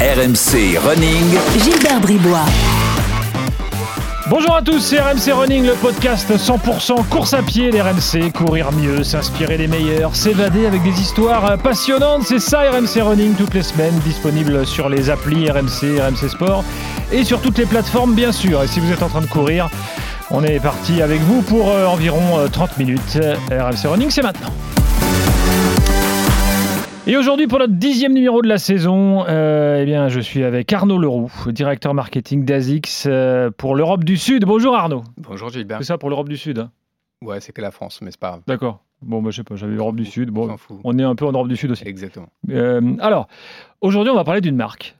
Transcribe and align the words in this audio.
RMC 0.00 0.78
Running. 0.78 1.38
Gilbert 1.62 2.00
Bribois. 2.00 2.46
Bonjour 4.30 4.56
à 4.56 4.62
tous, 4.62 4.80
c'est 4.80 4.98
RMC 4.98 5.30
Running, 5.30 5.66
le 5.66 5.74
podcast 5.74 6.34
100% 6.34 7.06
course 7.10 7.34
à 7.34 7.42
pied 7.42 7.70
d'RMC. 7.70 8.32
Courir 8.32 8.72
mieux, 8.72 9.04
s'inspirer 9.04 9.58
des 9.58 9.66
meilleurs, 9.66 10.16
s'évader 10.16 10.64
avec 10.64 10.82
des 10.84 10.98
histoires 11.02 11.58
passionnantes. 11.58 12.22
C'est 12.22 12.38
ça 12.38 12.62
RMC 12.70 13.02
Running 13.02 13.34
toutes 13.34 13.52
les 13.52 13.62
semaines, 13.62 13.98
disponible 13.98 14.64
sur 14.64 14.88
les 14.88 15.10
applis 15.10 15.50
RMC, 15.50 16.00
RMC 16.00 16.30
Sport 16.30 16.64
et 17.12 17.22
sur 17.22 17.42
toutes 17.42 17.58
les 17.58 17.66
plateformes 17.66 18.14
bien 18.14 18.32
sûr. 18.32 18.62
Et 18.62 18.68
si 18.68 18.80
vous 18.80 18.90
êtes 18.90 19.02
en 19.02 19.08
train 19.10 19.20
de 19.20 19.26
courir, 19.26 19.68
on 20.30 20.42
est 20.42 20.60
parti 20.60 21.02
avec 21.02 21.20
vous 21.20 21.42
pour 21.42 21.72
euh, 21.72 21.84
environ 21.84 22.48
30 22.50 22.70
euh, 22.70 22.72
minutes. 22.78 23.18
RMC 23.50 23.86
Running, 23.86 24.08
c'est 24.08 24.22
maintenant. 24.22 24.48
Et 27.06 27.16
aujourd'hui, 27.16 27.46
pour 27.46 27.58
notre 27.58 27.72
dixième 27.72 28.12
numéro 28.12 28.42
de 28.42 28.48
la 28.48 28.58
saison, 28.58 29.24
euh, 29.26 29.80
eh 29.80 29.84
bien, 29.86 30.08
je 30.08 30.20
suis 30.20 30.44
avec 30.44 30.70
Arnaud 30.72 30.98
Leroux, 30.98 31.30
directeur 31.46 31.94
marketing 31.94 32.44
d'ASICS 32.44 33.06
euh, 33.06 33.50
pour 33.50 33.74
l'Europe 33.74 34.04
du 34.04 34.18
Sud. 34.18 34.44
Bonjour 34.44 34.76
Arnaud. 34.76 35.02
Bonjour 35.16 35.48
Gilbert. 35.48 35.78
C'est 35.78 35.84
ça 35.84 35.98
pour 35.98 36.10
l'Europe 36.10 36.28
du 36.28 36.36
Sud 36.36 36.58
hein 36.58 36.70
Ouais, 37.22 37.40
c'est 37.40 37.52
que 37.52 37.62
la 37.62 37.70
France, 37.70 38.00
mais 38.02 38.10
c'est 38.10 38.20
pas 38.20 38.28
grave. 38.30 38.42
D'accord. 38.46 38.84
Bon, 39.02 39.22
bah, 39.22 39.30
je 39.30 39.36
sais 39.36 39.44
pas, 39.44 39.56
j'avais 39.56 39.74
l'Europe 39.74 39.96
du 39.96 40.04
Sud. 40.04 40.30
Bon, 40.30 40.54
on 40.84 40.98
est 40.98 41.02
un 41.02 41.14
peu 41.14 41.24
en 41.24 41.32
Europe 41.32 41.48
du 41.48 41.56
Sud 41.56 41.70
aussi. 41.70 41.86
Exactement. 41.86 42.28
Euh, 42.50 42.96
alors, 43.00 43.28
aujourd'hui, 43.80 44.10
on 44.10 44.16
va 44.16 44.24
parler 44.24 44.42
d'une 44.42 44.56
marque 44.56 44.96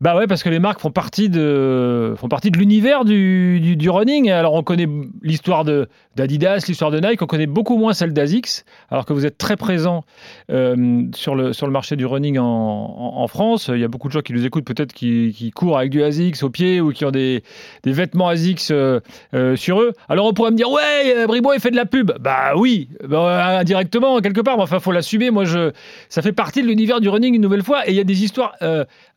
bah 0.00 0.16
ouais, 0.16 0.26
parce 0.26 0.42
que 0.42 0.48
les 0.48 0.58
marques 0.58 0.80
font 0.80 0.90
partie 0.90 1.28
de, 1.28 2.14
font 2.16 2.28
partie 2.28 2.50
de 2.50 2.58
l'univers 2.58 3.04
du, 3.04 3.76
du, 3.76 3.90
running. 3.90 4.30
Alors 4.30 4.54
on 4.54 4.62
connaît 4.62 4.88
l'histoire 5.22 5.64
d'Adidas, 5.64 6.64
l'histoire 6.66 6.90
de 6.90 6.98
Nike, 6.98 7.22
on 7.22 7.26
connaît 7.26 7.46
beaucoup 7.46 7.76
moins 7.76 7.94
celle 7.94 8.12
d'Asics, 8.12 8.64
alors 8.90 9.04
que 9.04 9.12
vous 9.12 9.24
êtes 9.24 9.38
très 9.38 9.56
présent 9.56 10.04
euh, 10.50 11.04
sur, 11.14 11.36
le, 11.36 11.52
sur 11.52 11.66
le 11.66 11.72
marché 11.72 11.94
du 11.94 12.06
running 12.06 12.38
en, 12.38 12.44
en, 12.44 13.26
France. 13.28 13.70
Il 13.72 13.80
y 13.80 13.84
a 13.84 13.88
beaucoup 13.88 14.08
de 14.08 14.12
gens 14.12 14.20
qui 14.20 14.32
nous 14.32 14.44
écoutent 14.44 14.64
peut-être 14.64 14.92
qui, 14.92 15.32
qui, 15.34 15.50
courent 15.52 15.78
avec 15.78 15.90
du 15.90 16.02
Asics 16.02 16.42
au 16.42 16.50
pied 16.50 16.80
ou 16.80 16.90
qui 16.90 17.04
ont 17.04 17.12
des, 17.12 17.44
des 17.84 17.92
vêtements 17.92 18.28
Asics 18.28 18.70
euh, 18.72 19.00
euh, 19.32 19.54
sur 19.54 19.80
eux. 19.80 19.92
Alors 20.08 20.26
on 20.26 20.32
pourrait 20.32 20.50
me 20.50 20.56
dire, 20.56 20.70
ouais, 20.70 21.26
Bribois 21.26 21.54
il 21.54 21.60
fait 21.60 21.70
de 21.70 21.76
la 21.76 21.86
pub. 21.86 22.12
Bah 22.20 22.54
oui, 22.56 22.88
bah, 23.08 23.58
indirectement 23.60 24.20
quelque 24.20 24.40
part, 24.40 24.56
mais 24.56 24.64
enfin 24.64 24.80
faut 24.80 24.92
l'assumer. 24.92 25.30
Moi, 25.30 25.44
je, 25.44 25.70
ça 26.08 26.20
fait 26.20 26.32
partie 26.32 26.62
de 26.62 26.66
l'univers 26.66 27.00
du 27.00 27.08
running 27.08 27.34
une 27.34 27.42
nouvelle 27.42 27.62
fois 27.62 27.88
et 27.88 27.92
il 27.92 27.96
y 27.96 28.00
a 28.00 28.04
des 28.04 28.24
histoires 28.24 28.54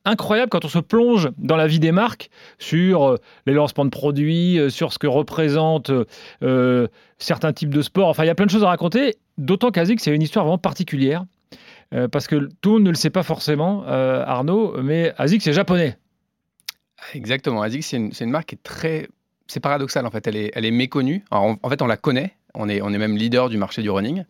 incroyable 0.07 0.49
quand 0.49 0.65
on 0.65 0.69
se 0.69 0.79
plonge 0.79 1.29
dans 1.37 1.55
la 1.55 1.67
vie 1.67 1.79
des 1.79 1.91
marques 1.91 2.29
sur 2.57 3.03
euh, 3.03 3.17
les 3.45 3.53
lancements 3.53 3.85
de 3.85 3.89
produits, 3.89 4.59
euh, 4.59 4.69
sur 4.69 4.93
ce 4.93 4.99
que 4.99 5.07
représentent 5.07 5.91
euh, 6.43 6.87
certains 7.17 7.53
types 7.53 7.73
de 7.73 7.81
sports. 7.81 8.07
Enfin, 8.07 8.23
il 8.23 8.27
y 8.27 8.31
a 8.31 8.35
plein 8.35 8.45
de 8.45 8.51
choses 8.51 8.63
à 8.63 8.67
raconter, 8.67 9.15
d'autant 9.37 9.71
qu'Asics, 9.71 9.99
c'est 9.99 10.13
une 10.13 10.21
histoire 10.21 10.45
vraiment 10.45 10.57
particulière. 10.57 11.25
parce 12.11 12.27
que 12.27 12.49
tout 12.61 12.69
le 12.69 12.73
monde 12.75 12.83
ne 12.83 12.89
le 12.89 12.95
sait 12.95 13.09
pas 13.09 13.23
forcément, 13.23 13.83
Arnaud, 13.85 14.81
mais 14.81 15.13
ASICS, 15.17 15.43
c'est 15.43 15.53
japonais. 15.53 15.97
Exactement. 17.13 17.61
ASICS, 17.61 18.11
c'est 18.11 18.23
une, 18.23 18.29
marque 18.29 18.49
qui 18.49 18.55
est 18.55 18.63
très. 18.63 19.07
C'est 19.47 19.61
paradoxal, 19.61 20.05
en 20.05 20.11
fait. 20.11 20.27
Elle 20.27 20.35
est, 20.35 20.51
elle 20.53 20.65
est 20.65 20.71
méconnue. 20.71 21.23
en 21.31 21.69
fait, 21.69 21.81
on 21.81 21.87
la 21.87 21.97
connaît. 21.97 22.33
On 22.53 22.67
est, 22.67 22.81
on 22.81 22.91
est 22.91 22.97
même 22.97 23.15
leader 23.15 23.49
du 23.49 23.57
marché 23.57 23.81
du 23.81 23.89
running. 23.89 24.25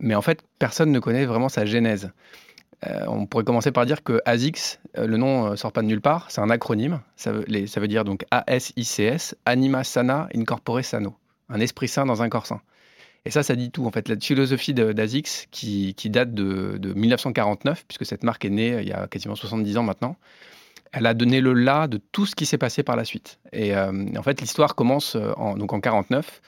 Mais 0.00 0.14
en 0.14 0.22
fait, 0.22 0.42
personne 0.58 0.90
ne 0.90 0.98
connaît 0.98 1.24
vraiment 1.24 1.48
sa 1.48 1.64
genèse. 1.64 2.10
Euh, 2.86 3.04
on 3.06 3.26
pourrait 3.26 3.44
commencer 3.44 3.70
par 3.70 3.86
dire 3.86 4.02
que 4.02 4.20
ASICS, 4.24 4.80
euh, 4.98 5.06
le 5.06 5.16
nom 5.16 5.46
ne 5.46 5.52
euh, 5.52 5.56
sort 5.56 5.72
pas 5.72 5.82
de 5.82 5.86
nulle 5.86 6.00
part, 6.00 6.30
c'est 6.30 6.40
un 6.40 6.50
acronyme. 6.50 7.00
Ça 7.16 7.32
veut, 7.32 7.66
ça 7.66 7.80
veut 7.80 7.88
dire 7.88 8.04
donc 8.04 8.24
ASICS, 8.30 9.36
Anima 9.46 9.84
Sana 9.84 10.28
Incorpore 10.34 10.84
Sano, 10.84 11.16
un 11.48 11.60
esprit 11.60 11.88
sain 11.88 12.06
dans 12.06 12.22
un 12.22 12.28
corps 12.28 12.46
sain. 12.46 12.60
Et 13.24 13.30
ça, 13.30 13.44
ça 13.44 13.54
dit 13.54 13.70
tout. 13.70 13.86
En 13.86 13.92
fait, 13.92 14.08
la 14.08 14.18
philosophie 14.18 14.74
d'ASICS, 14.74 15.46
qui, 15.52 15.94
date 16.06 16.34
de, 16.34 16.92
1949, 16.92 17.84
puisque 17.86 18.04
cette 18.04 18.24
marque 18.24 18.44
est 18.44 18.50
née 18.50 18.80
il 18.80 18.88
y 18.88 18.92
a 18.92 19.06
quasiment 19.06 19.36
70 19.36 19.78
ans 19.78 19.84
maintenant, 19.84 20.16
elle 20.90 21.06
a 21.06 21.14
donné 21.14 21.40
le 21.40 21.52
là 21.52 21.86
de 21.86 22.00
tout 22.10 22.26
ce 22.26 22.34
qui 22.34 22.46
s'est 22.46 22.58
passé 22.58 22.82
par 22.82 22.96
la 22.96 23.04
suite. 23.04 23.38
Et 23.52 23.76
en 23.76 24.22
fait, 24.24 24.40
l'histoire 24.40 24.74
commence 24.74 25.16
en, 25.36 25.56
donc 25.56 25.72
en 25.72 25.80
49. 25.80 26.42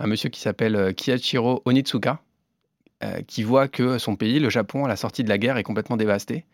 Un 0.00 0.06
monsieur 0.06 0.28
qui 0.28 0.40
s'appelle 0.40 0.94
Kiyachiro 0.94 1.62
Onitsuka, 1.64 2.20
euh, 3.04 3.22
qui 3.26 3.42
voit 3.42 3.68
que 3.68 3.98
son 3.98 4.16
pays, 4.16 4.40
le 4.40 4.50
Japon, 4.50 4.84
à 4.84 4.88
la 4.88 4.96
sortie 4.96 5.22
de 5.22 5.28
la 5.28 5.38
guerre, 5.38 5.56
est 5.56 5.62
complètement 5.62 5.96
dévasté. 5.96 6.44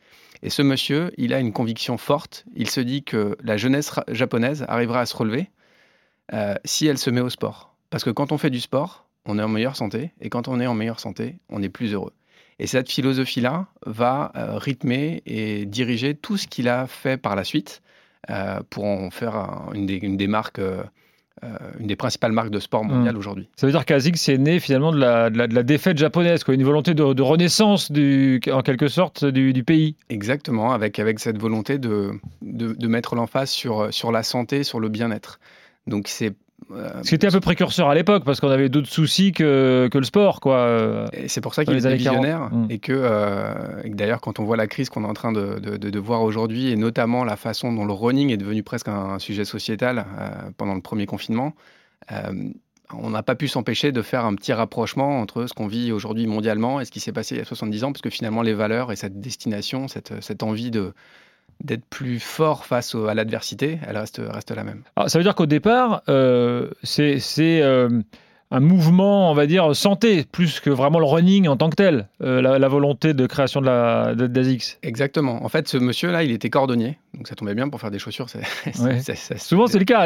Et 0.42 0.50
ce 0.50 0.62
monsieur, 0.62 1.10
il 1.16 1.32
a 1.32 1.40
une 1.40 1.52
conviction 1.52 1.96
forte. 1.96 2.44
Il 2.54 2.68
se 2.68 2.80
dit 2.80 3.02
que 3.02 3.36
la 3.42 3.56
jeunesse 3.56 3.92
japonaise 4.08 4.64
arrivera 4.68 5.00
à 5.00 5.06
se 5.06 5.16
relever 5.16 5.50
euh, 6.32 6.54
si 6.64 6.86
elle 6.86 6.98
se 6.98 7.10
met 7.10 7.22
au 7.22 7.30
sport. 7.30 7.74
Parce 7.88 8.04
que 8.04 8.10
quand 8.10 8.32
on 8.32 8.38
fait 8.38 8.50
du 8.50 8.60
sport, 8.60 9.06
on 9.24 9.38
est 9.38 9.42
en 9.42 9.48
meilleure 9.48 9.76
santé. 9.76 10.12
Et 10.20 10.28
quand 10.28 10.48
on 10.48 10.60
est 10.60 10.66
en 10.66 10.74
meilleure 10.74 11.00
santé, 11.00 11.38
on 11.48 11.62
est 11.62 11.70
plus 11.70 11.94
heureux. 11.94 12.12
Et 12.58 12.66
cette 12.66 12.90
philosophie-là 12.90 13.68
va 13.86 14.30
euh, 14.36 14.58
rythmer 14.58 15.22
et 15.26 15.64
diriger 15.64 16.14
tout 16.14 16.36
ce 16.36 16.46
qu'il 16.46 16.68
a 16.68 16.86
fait 16.86 17.16
par 17.16 17.36
la 17.36 17.44
suite 17.44 17.82
pour 18.70 18.84
en 18.84 19.10
faire 19.10 19.68
une, 19.74 19.86
des, 19.86 20.26
marques 20.26 20.58
euh, 20.58 20.82
une 21.78 21.86
des 21.88 21.96
principales 21.96 22.32
marques 22.32 22.50
de 22.50 22.60
sport 22.60 22.84
mondiales 22.84 23.14
hmm. 23.14 23.18
aujourd'hui. 23.18 23.48
Ça 23.56 23.66
veut 23.66 23.72
dire 23.72 23.84
qu'Asics 23.84 24.16
c'est 24.16 24.38
né 24.38 24.60
finalement 24.60 24.92
de 24.92 24.98
la, 24.98 25.30
de 25.30 25.54
la, 25.54 25.62
défaite 25.62 25.98
japonaise, 25.98 26.44
quoi, 26.44 26.54
une 26.54 26.64
volonté 26.64 26.94
de, 26.94 27.22
renaissance 27.22 27.92
du, 27.92 28.40
en 28.50 28.62
quelque 28.62 28.88
sorte 28.88 29.24
du, 29.24 29.64
pays. 29.64 29.96
Exactement, 30.08 30.72
avec, 30.72 30.98
avec 30.98 31.18
cette 31.18 31.38
volonté 31.38 31.78
de, 31.78 32.12
de, 32.42 32.88
mettre 32.88 33.14
l'emphase 33.14 33.50
sur, 33.50 33.92
sur 33.92 34.12
la 34.12 34.22
santé, 34.22 34.64
sur 34.64 34.80
le 34.80 34.88
bien-être. 34.88 35.38
Donc 35.86 36.08
c'est 36.08 36.30
euh, 36.30 36.32
C'était 37.02 37.26
un 37.26 37.30
peu 37.30 37.40
précurseur 37.40 37.88
à 37.88 37.94
l'époque 37.94 38.24
parce 38.24 38.40
qu'on 38.40 38.48
avait 38.48 38.68
d'autres 38.68 38.88
soucis 38.88 39.32
que, 39.32 39.88
que, 39.92 39.98
le 39.98 40.04
sport, 40.04 40.40
quoi. 40.40 41.06
Et 41.12 41.28
c'est 41.28 41.40
pour 41.40 41.54
ça 41.54 41.64
qu'il 41.64 41.74
est 41.74 41.94
visionnaire 41.96 42.50
mmh. 42.50 42.66
et 42.70 42.78
que, 42.78 42.92
euh, 42.92 43.82
que 43.82 43.88
d'ailleurs 43.88 44.20
quand 44.20 44.38
on 44.40 44.44
voit 44.44 44.56
la 44.56 44.66
crise 44.66 44.88
qu'on 44.88 45.04
est 45.04 45.08
en 45.08 45.14
train 45.14 45.32
de, 45.32 45.58
de, 45.58 45.76
de 45.76 45.98
voir 45.98 46.22
aujourd'hui 46.22 46.70
et 46.70 46.76
notamment 46.76 47.24
la 47.24 47.36
façon 47.36 47.72
dont 47.72 47.84
le 47.84 47.92
running 47.92 48.30
est 48.30 48.36
devenu 48.36 48.62
presque 48.62 48.88
un, 48.88 49.18
sujet 49.18 49.44
sociétal 49.44 50.06
euh, 50.18 50.30
pendant 50.56 50.74
le 50.74 50.80
premier 50.80 51.06
confinement, 51.06 51.54
on 52.92 53.10
n'a 53.10 53.22
pas 53.22 53.34
pu 53.34 53.48
s'empêcher 53.48 53.92
de 53.92 54.02
faire 54.02 54.24
un 54.24 54.34
petit 54.34 54.52
rapprochement 54.52 55.20
entre 55.20 55.46
ce 55.46 55.54
qu'on 55.54 55.66
vit 55.66 55.92
aujourd'hui 55.92 56.26
mondialement 56.26 56.80
et 56.80 56.84
ce 56.84 56.90
qui 56.90 57.00
s'est 57.00 57.12
passé 57.12 57.34
il 57.34 57.38
y 57.38 57.40
a 57.40 57.44
70 57.44 57.84
ans 57.84 57.92
parce 57.92 58.02
que 58.02 58.10
finalement 58.10 58.42
les 58.42 58.54
valeurs 58.54 58.92
et 58.92 58.96
cette 58.96 59.20
destination, 59.20 59.88
cette, 59.88 60.22
cette 60.22 60.42
envie 60.42 60.70
de 60.70 60.92
d'être 61.62 61.84
plus 61.86 62.20
fort 62.20 62.64
face 62.64 62.94
à 62.94 63.14
l'adversité, 63.14 63.78
elle 63.86 63.96
reste, 63.96 64.20
reste 64.24 64.50
la 64.50 64.64
même. 64.64 64.82
Alors, 64.96 65.10
ça 65.10 65.18
veut 65.18 65.24
dire 65.24 65.34
qu'au 65.34 65.46
départ, 65.46 66.02
euh, 66.08 66.70
c'est 66.82 67.20
euh, 67.62 68.00
un 68.54 68.60
mouvement, 68.60 69.30
on 69.30 69.34
va 69.34 69.46
dire, 69.46 69.74
santé, 69.74 70.24
plus 70.30 70.60
que 70.60 70.70
vraiment 70.70 70.98
le 70.98 71.06
running 71.06 71.48
en 71.48 71.56
tant 71.56 71.70
que 71.70 71.76
tel, 71.76 72.08
euh, 72.22 72.40
la, 72.40 72.68
volonté 72.68 73.14
de 73.14 73.26
création 73.26 73.60
de 73.60 73.66
la 73.66 74.14
d'ASICS. 74.14 74.78
Exactement. 74.82 75.44
En 75.44 75.48
fait, 75.48 75.68
ce 75.68 75.76
monsieur-là, 75.76 76.22
il 76.24 76.30
était 76.30 76.50
cordonnier, 76.50 76.98
donc 77.14 77.28
ça 77.28 77.34
tombait 77.34 77.54
bien 77.54 77.68
pour 77.68 77.80
faire 77.80 77.90
des 77.90 77.98
chaussures. 77.98 78.28
Souvent, 79.36 79.66
c'est 79.66 79.78
le 79.78 79.84
cas. 79.84 80.02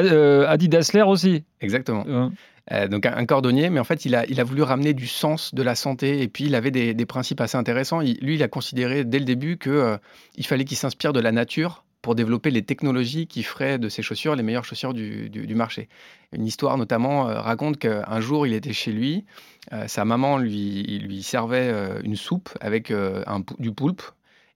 Adi 0.49 0.69
Dassler 0.69 1.03
aussi. 1.03 1.45
Exactement. 1.61 2.31
Euh, 2.73 2.89
donc 2.89 3.07
un, 3.07 3.27
cordonnier, 3.27 3.71
mais 3.71 3.81
en 3.81 3.85
fait, 3.85 4.05
il 4.05 4.15
a, 4.15 4.27
il 4.27 4.41
a 4.41 4.45
voulu 4.45 4.63
ramener 4.63 4.93
du 4.93 5.07
sens 5.07 5.55
de 5.55 5.63
la 5.63 5.75
santé 5.75 6.23
et 6.23 6.29
puis 6.29 6.45
il 6.45 6.55
avait 6.55 6.71
des, 6.71 7.07
principes 7.07 7.41
assez 7.41 7.57
intéressants. 7.57 8.01
lui, 8.01 8.35
il 8.35 8.43
a 8.43 8.49
considéré 8.49 9.05
dès 9.05 9.19
le 9.19 9.25
début 9.25 9.57
qu'il 9.57 9.73
euh, 9.73 9.97
il 10.37 10.47
fallait 10.47 10.65
qu'il 10.65 10.77
s'inspire 10.77 11.13
de 11.13 11.21
la 11.21 11.33
nature 11.33 11.85
pour 12.09 12.15
développer 12.15 12.51
les 12.51 12.63
technologies 12.63 13.27
qui 13.27 13.43
feraient 13.43 13.79
de 13.79 13.91
ses 13.91 14.01
chaussures 14.01 14.35
les 14.35 14.43
meilleures 14.43 14.65
chaussures 14.65 14.95
du, 14.95 15.55
marché. 15.55 15.91
Une 16.33 16.47
histoire 16.47 16.79
notamment 16.79 17.29
euh, 17.29 17.39
raconte 17.39 17.77
qu'un 17.77 18.21
jour, 18.21 18.47
il 18.47 18.55
était 18.55 18.73
chez 18.73 18.93
lui, 18.93 19.27
sa 19.87 20.07
maman 20.07 20.39
lui, 20.39 20.99
lui 21.01 21.23
servait 21.23 21.71
une 22.03 22.17
soupe 22.17 22.49
avec 22.63 22.91
du 23.59 23.73
poulpe 23.73 24.01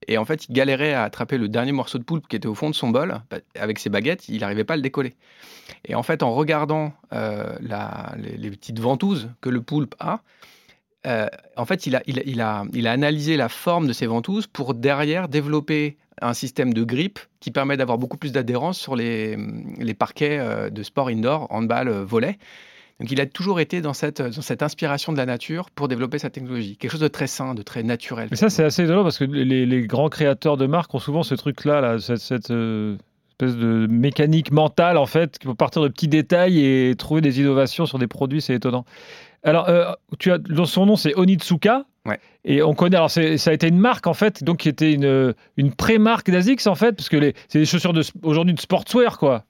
et 0.07 0.17
en 0.17 0.25
fait, 0.25 0.47
il 0.49 0.53
galérait 0.53 0.93
à 0.93 1.03
attraper 1.03 1.37
le 1.37 1.47
dernier 1.47 1.71
morceau 1.71 1.97
de 1.97 2.03
poulpe 2.03 2.27
qui 2.27 2.35
était 2.35 2.47
au 2.47 2.55
fond 2.55 2.69
de 2.69 2.75
son 2.75 2.89
bol. 2.89 3.21
Bah, 3.29 3.37
avec 3.55 3.79
ses 3.79 3.89
baguettes, 3.89 4.27
il 4.29 4.41
n'arrivait 4.41 4.63
pas 4.63 4.73
à 4.73 4.77
le 4.77 4.81
décoller. 4.81 5.13
Et 5.85 5.95
en 5.95 6.03
fait, 6.03 6.23
en 6.23 6.33
regardant 6.33 6.93
euh, 7.13 7.55
les, 8.17 8.49
petites 8.49 8.79
ventouses 8.79 9.29
que 9.41 9.49
le 9.49 9.61
poulpe 9.61 9.95
a, 9.99 10.21
euh, 11.05 11.27
en 11.57 11.65
fait, 11.65 11.85
il 11.85 11.95
a, 11.95 12.03
il, 12.07 12.41
a, 12.41 12.63
il 12.73 12.87
a 12.87 12.91
analysé 12.91 13.35
la 13.37 13.49
forme 13.49 13.87
de 13.87 13.93
ces 13.93 14.05
ventouses 14.05 14.47
pour 14.47 14.73
derrière 14.73 15.27
développer 15.27 15.97
un 16.21 16.33
système 16.33 16.73
de 16.73 16.83
grippe 16.83 17.19
qui 17.39 17.51
permet 17.51 17.77
d'avoir 17.77 17.97
beaucoup 17.97 18.17
plus 18.17 18.31
d'adhérence 18.31 18.79
sur 18.79 18.95
les, 18.95 19.37
les 19.77 19.93
parquets 19.93 20.37
euh, 20.39 20.69
de 20.69 20.83
sport 20.83 21.09
indoor, 21.09 21.47
handball, 21.49 21.89
volet. 21.89 22.37
Donc 22.99 23.11
il 23.11 23.19
a 23.19 23.25
toujours 23.25 23.59
été 23.59 23.81
dans 23.81 23.93
cette, 23.93 24.21
dans 24.21 24.41
cette 24.41 24.63
inspiration 24.63 25.11
de 25.11 25.17
la 25.17 25.25
nature 25.25 25.69
pour 25.71 25.87
développer 25.87 26.19
sa 26.19 26.29
technologie. 26.29 26.77
Quelque 26.77 26.91
chose 26.91 26.99
de 26.99 27.07
très 27.07 27.27
sain, 27.27 27.53
de 27.55 27.61
très 27.61 27.83
naturel. 27.83 28.27
Mais 28.31 28.37
ça, 28.37 28.49
c'est 28.49 28.63
assez 28.63 28.83
étonnant 28.83 29.03
parce 29.03 29.17
que 29.17 29.25
les, 29.25 29.65
les, 29.65 29.87
grands 29.87 30.09
créateurs 30.09 30.57
de 30.57 30.67
marques 30.67 30.93
ont 30.93 30.99
souvent 30.99 31.23
ce 31.23 31.35
truc-là, 31.35 31.81
là, 31.81 31.99
cette, 31.99 32.19
cette 32.19 32.51
euh, 32.51 32.97
espèce 33.31 33.57
de 33.57 33.87
mécanique 33.87 34.51
mentale, 34.51 34.97
en 34.97 35.05
fait, 35.05 35.39
qui 35.39 35.47
peut 35.47 35.55
partir 35.55 35.81
de 35.81 35.87
petits 35.87 36.07
détails 36.07 36.63
et 36.63 36.95
trouver 36.95 37.21
des 37.21 37.39
innovations 37.39 37.85
sur 37.85 37.97
des 37.99 38.07
produits, 38.07 38.41
c'est 38.41 38.53
étonnant. 38.53 38.85
Alors, 39.43 39.67
euh, 39.67 39.91
tu 40.19 40.31
as, 40.31 40.39
son 40.65 40.85
nom, 40.85 40.95
c'est 40.95 41.17
Onitsuka. 41.17 41.85
Ouais. 42.05 42.19
Et 42.43 42.61
on 42.61 42.73
connaît, 42.73 42.97
alors 42.97 43.09
ça 43.11 43.21
a 43.21 43.53
été 43.53 43.67
une 43.67 43.77
marque 43.79 44.07
en 44.07 44.13
fait, 44.13 44.43
donc 44.43 44.57
qui 44.57 44.69
était 44.69 44.91
une, 44.93 45.33
une 45.57 45.73
pré-marque 45.73 46.29
d'Asics 46.29 46.67
en 46.67 46.75
fait, 46.75 46.91
parce 46.93 47.07
que 47.09 47.33
c'est 47.47 47.59
des 47.59 47.65
chaussures 47.65 47.93
aujourd'hui 48.23 48.53
de 48.53 48.59
sportswear 48.59 49.17
quoi. 49.17 49.43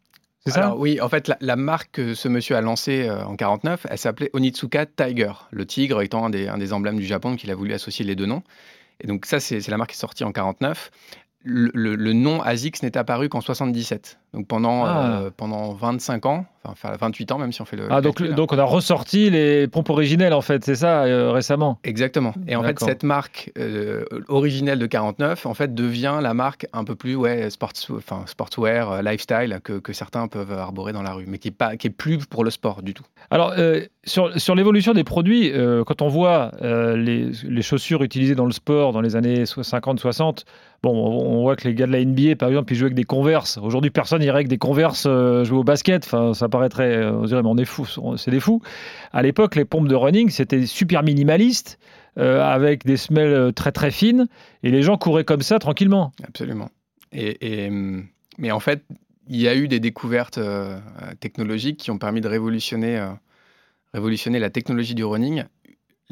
C'est 0.45 0.51
ça? 0.51 0.75
Oui, 0.75 0.99
en 0.99 1.07
fait, 1.07 1.31
la, 1.39 1.55
marque 1.55 1.91
que 1.93 2.13
ce 2.15 2.27
monsieur 2.27 2.57
a 2.57 2.61
lancée 2.61 3.07
euh, 3.07 3.23
en 3.25 3.37
49, 3.37 3.87
elle 3.89 3.97
s'appelait 3.97 4.29
Onitsuka 4.33 4.85
Tiger, 4.85 5.31
le 5.51 5.65
tigre 5.65 6.01
étant 6.01 6.25
un 6.25 6.29
des, 6.29 6.49
un 6.49 6.57
des 6.57 6.73
emblèmes 6.73 6.97
du 6.97 7.05
Japon, 7.05 7.37
qu'il 7.37 7.49
a 7.49 7.55
voulu 7.55 7.73
associer 7.73 8.03
les 8.03 8.15
deux 8.15 8.25
noms. 8.25 8.43
Et 8.99 9.07
donc 9.07 9.25
ça, 9.25 9.39
c'est 9.39 9.65
la 9.69 9.77
marque 9.77 9.91
qui 9.91 9.95
est 9.95 9.99
sortie 9.99 10.25
en 10.25 10.33
49. 10.33 10.91
le, 11.45 11.71
le- 11.73 11.95
le 11.95 12.13
nom 12.13 12.41
ASICS 12.41 12.83
n'est 12.83 12.97
apparu 12.97 13.29
qu'en 13.29 13.39
77. 13.41 14.19
Donc 14.33 14.45
pendant, 14.47 14.83
Ah. 14.85 15.21
euh, 15.23 15.29
pendant 15.35 15.73
25 15.73 16.25
ans, 16.25 16.45
enfin 16.63 16.89
enfin, 16.91 16.97
28 16.99 17.31
ans 17.31 17.37
même 17.37 17.51
si 17.51 17.61
on 17.61 17.65
fait 17.65 17.77
le. 17.77 17.87
Ah, 17.89 18.01
donc, 18.01 18.17
calcul. 18.17 18.35
donc 18.35 18.53
on 18.53 18.57
a 18.57 18.63
ressorti 18.63 19.29
les 19.29 19.67
pompes 19.67 19.89
originelles, 19.89 20.33
en 20.33 20.41
fait, 20.41 20.63
c'est 20.63 20.75
ça, 20.75 21.03
euh, 21.03 21.31
récemment 21.31 21.79
Exactement. 21.83 22.33
Et 22.47 22.55
en 22.55 22.63
fait, 22.63 22.79
cette 22.79 23.03
marque 23.03 23.51
euh, 23.57 24.05
originelle 24.27 24.79
de 24.79 24.85
49, 24.85 25.45
en 25.45 25.53
fait, 25.53 25.73
devient 25.73 26.19
la 26.21 26.33
marque 26.33 26.67
un 26.73 26.83
peu 26.83 26.95
plus 26.95 27.15
ouais, 27.15 27.49
sports, 27.49 27.73
enfin, 27.95 28.23
sportswear, 28.25 28.91
euh, 28.91 29.01
lifestyle 29.01 29.59
que, 29.63 29.79
que 29.79 29.93
certains 29.93 30.27
peuvent 30.27 30.51
arborer 30.51 30.93
dans 30.93 31.01
la 31.01 31.13
rue, 31.13 31.25
mais 31.27 31.37
qui 31.37 31.49
est 31.49 31.51
pas, 31.51 31.77
qui 31.77 31.87
est 31.87 31.91
plus 31.91 32.19
pour 32.25 32.43
le 32.43 32.49
sport 32.49 32.81
du 32.81 32.93
tout. 32.93 33.03
Alors, 33.29 33.53
sur, 34.03 34.39
sur 34.39 34.55
l'évolution 34.55 34.93
des 34.93 35.03
produits, 35.03 35.51
quand 35.85 36.01
on 36.01 36.07
voit 36.07 36.51
les, 36.61 37.31
les 37.43 37.61
chaussures 37.61 38.03
utilisées 38.03 38.35
dans 38.35 38.45
le 38.45 38.51
sport 38.51 38.93
dans 38.93 39.01
les 39.01 39.15
années 39.15 39.43
50-60, 39.43 40.43
bon, 40.81 40.91
on, 40.91 41.39
on 41.39 41.41
voit 41.41 41.55
que 41.55 41.67
les 41.67 41.73
gars 41.73 41.87
de 41.87 41.91
la 41.91 42.03
NBA, 42.03 42.35
par 42.35 42.49
exemple, 42.49 42.71
ils 42.73 42.75
jouaient 42.75 42.87
avec 42.87 42.95
des 42.95 43.03
Converse. 43.03 43.57
Aujourd'hui, 43.61 43.91
personne 43.91 44.19
n'irait 44.19 44.35
avec 44.35 44.47
des 44.47 44.57
Converse 44.57 45.03
jouer 45.03 45.57
au 45.57 45.63
basket. 45.63 46.05
Enfin, 46.05 46.33
ça 46.33 46.49
paraîtrait, 46.53 46.95
euh, 46.95 47.11
on 47.13 47.25
dirait, 47.25 47.41
mais 47.41 47.49
on 47.49 47.57
est 47.57 47.65
fous, 47.65 47.87
on- 47.97 48.15
c'est 48.15 48.31
des 48.31 48.39
fous. 48.39 48.61
À 49.11 49.21
l'époque, 49.23 49.55
les 49.55 49.65
pompes 49.65 49.87
de 49.87 49.95
running, 49.95 50.29
c'était 50.29 50.65
super 50.65 51.03
minimaliste, 51.03 51.79
euh, 52.19 52.41
avec 52.43 52.85
des 52.85 52.95
semelles 52.97 53.33
euh, 53.33 53.51
très 53.51 53.71
très 53.71 53.89
fines, 53.91 54.27
et 54.61 54.69
les 54.69 54.83
gens 54.83 54.97
couraient 54.97 55.25
comme 55.25 55.41
ça 55.41 55.57
tranquillement. 55.59 56.11
Absolument. 56.27 56.69
Et, 57.11 57.69
mais 58.39 58.51
en 58.51 58.59
fait, 58.59 58.83
il 59.27 59.39
y 59.39 59.47
a 59.47 59.55
eu 59.55 59.67
des 59.67 59.79
découvertes 59.79 60.39
technologiques 61.19 61.77
qui 61.77 61.91
ont 61.91 61.99
permis 61.99 62.21
de 62.21 62.27
révolutionner, 62.27 62.99
révolutionner 63.93 64.39
la 64.39 64.49
technologie 64.49 64.95
du 64.95 65.03
running. 65.05 65.43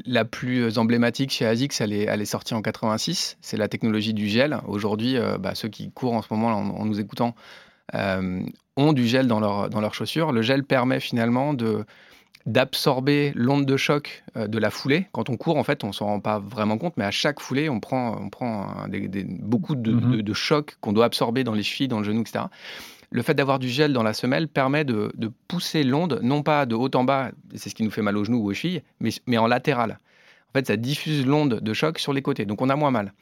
La 0.06 0.26
plus 0.26 0.78
emblématique 0.78 1.32
chez 1.32 1.48
ASICS, 1.48 1.82
elle 1.82 1.94
est, 1.94 2.06
elle 2.08 2.26
sortie 2.28 2.54
en 2.54 2.62
86. 2.62 3.38
C'est 3.42 3.58
la 3.58 3.68
technologie 3.68 4.14
du 4.14 4.28
gel. 4.28 4.60
Aujourd'hui, 4.68 5.18
bah, 5.40 5.56
ceux 5.56 5.70
qui 5.70 5.92
courent 5.92 6.14
en 6.14 6.22
ce 6.22 6.28
moment 6.32 6.50
en, 6.50 6.86
nous 6.86 7.00
écoutant 7.00 7.34
ont 8.82 8.94
du 8.94 9.08
gel 9.08 9.28
dans, 9.28 9.40
leur, 9.40 9.70
dans 9.70 9.80
leurs 9.82 9.94
chaussures. 9.94 10.32
Le 10.32 10.42
gel 10.42 10.64
permet 10.64 11.00
finalement 11.00 11.54
de 11.54 11.86
d'absorber 12.48 13.32
l'onde 13.36 13.66
de 13.68 13.78
choc 13.78 14.24
euh, 14.36 14.48
de 14.48 14.58
la 14.58 14.72
foulée. 14.72 15.06
Quand 15.12 15.30
on 15.30 15.38
court, 15.38 15.58
en 15.58 15.64
fait, 15.64 15.84
on 15.84 15.92
s'en 15.92 16.06
rend 16.08 16.20
pas 16.20 16.40
vraiment 16.40 16.78
compte, 16.80 16.96
mais 16.98 17.04
à 17.06 17.12
chaque 17.12 17.40
foulée, 17.40 17.70
on 17.70 17.80
prend, 17.80 18.18
on 18.20 18.30
prend 18.30 18.68
un- 18.84 18.88
des- 18.88 19.08
des- 19.08 19.24
beaucoup 19.24 19.76
de, 19.76 19.92
Mhm. 19.92 20.12
de- 20.18 20.22
de 20.22 20.34
chocs 20.34 20.76
qu'on 20.82 20.92
doit 20.92 21.06
absorber 21.06 21.44
dans 21.44 21.54
les 21.54 21.62
chevilles, 21.64 21.88
dans 21.88 22.00
le 22.00 22.04
genou, 22.04 22.22
etc. 22.22 22.46
Le 23.12 23.22
fait 23.22 23.36
d'avoir 23.36 23.60
du 23.60 23.70
gel 23.70 23.94
dans 23.94 24.04
la 24.04 24.14
semelle 24.14 24.48
permet 24.48 24.86
de, 24.86 25.12
de 25.16 25.32
pousser 25.48 25.84
l'onde, 25.84 26.20
non 26.24 26.42
pas 26.42 26.66
de 26.66 26.74
haut 26.74 26.90
en 26.96 27.04
bas, 27.04 27.32
c'est 27.54 27.70
ce 27.70 27.76
qui 27.76 27.84
nous 27.84 27.92
fait 27.92 28.02
mal 28.02 28.18
aux 28.18 28.24
genoux 28.24 28.40
ou 28.40 28.50
aux 28.50 28.54
chevilles, 28.54 28.82
mais, 29.00 29.12
mais 29.28 29.38
en 29.38 29.46
latéral. 29.48 30.00
En 30.50 30.58
fait, 30.58 30.66
ça 30.68 30.78
diffuse 30.78 31.26
l'onde 31.26 31.60
de 31.62 31.74
choc 31.74 32.00
sur 32.00 32.12
les 32.12 32.22
côtés, 32.24 32.46
donc 32.46 32.62
on 32.62 32.70
a 32.70 32.76
moins 32.76 32.92
mal. 32.92 33.14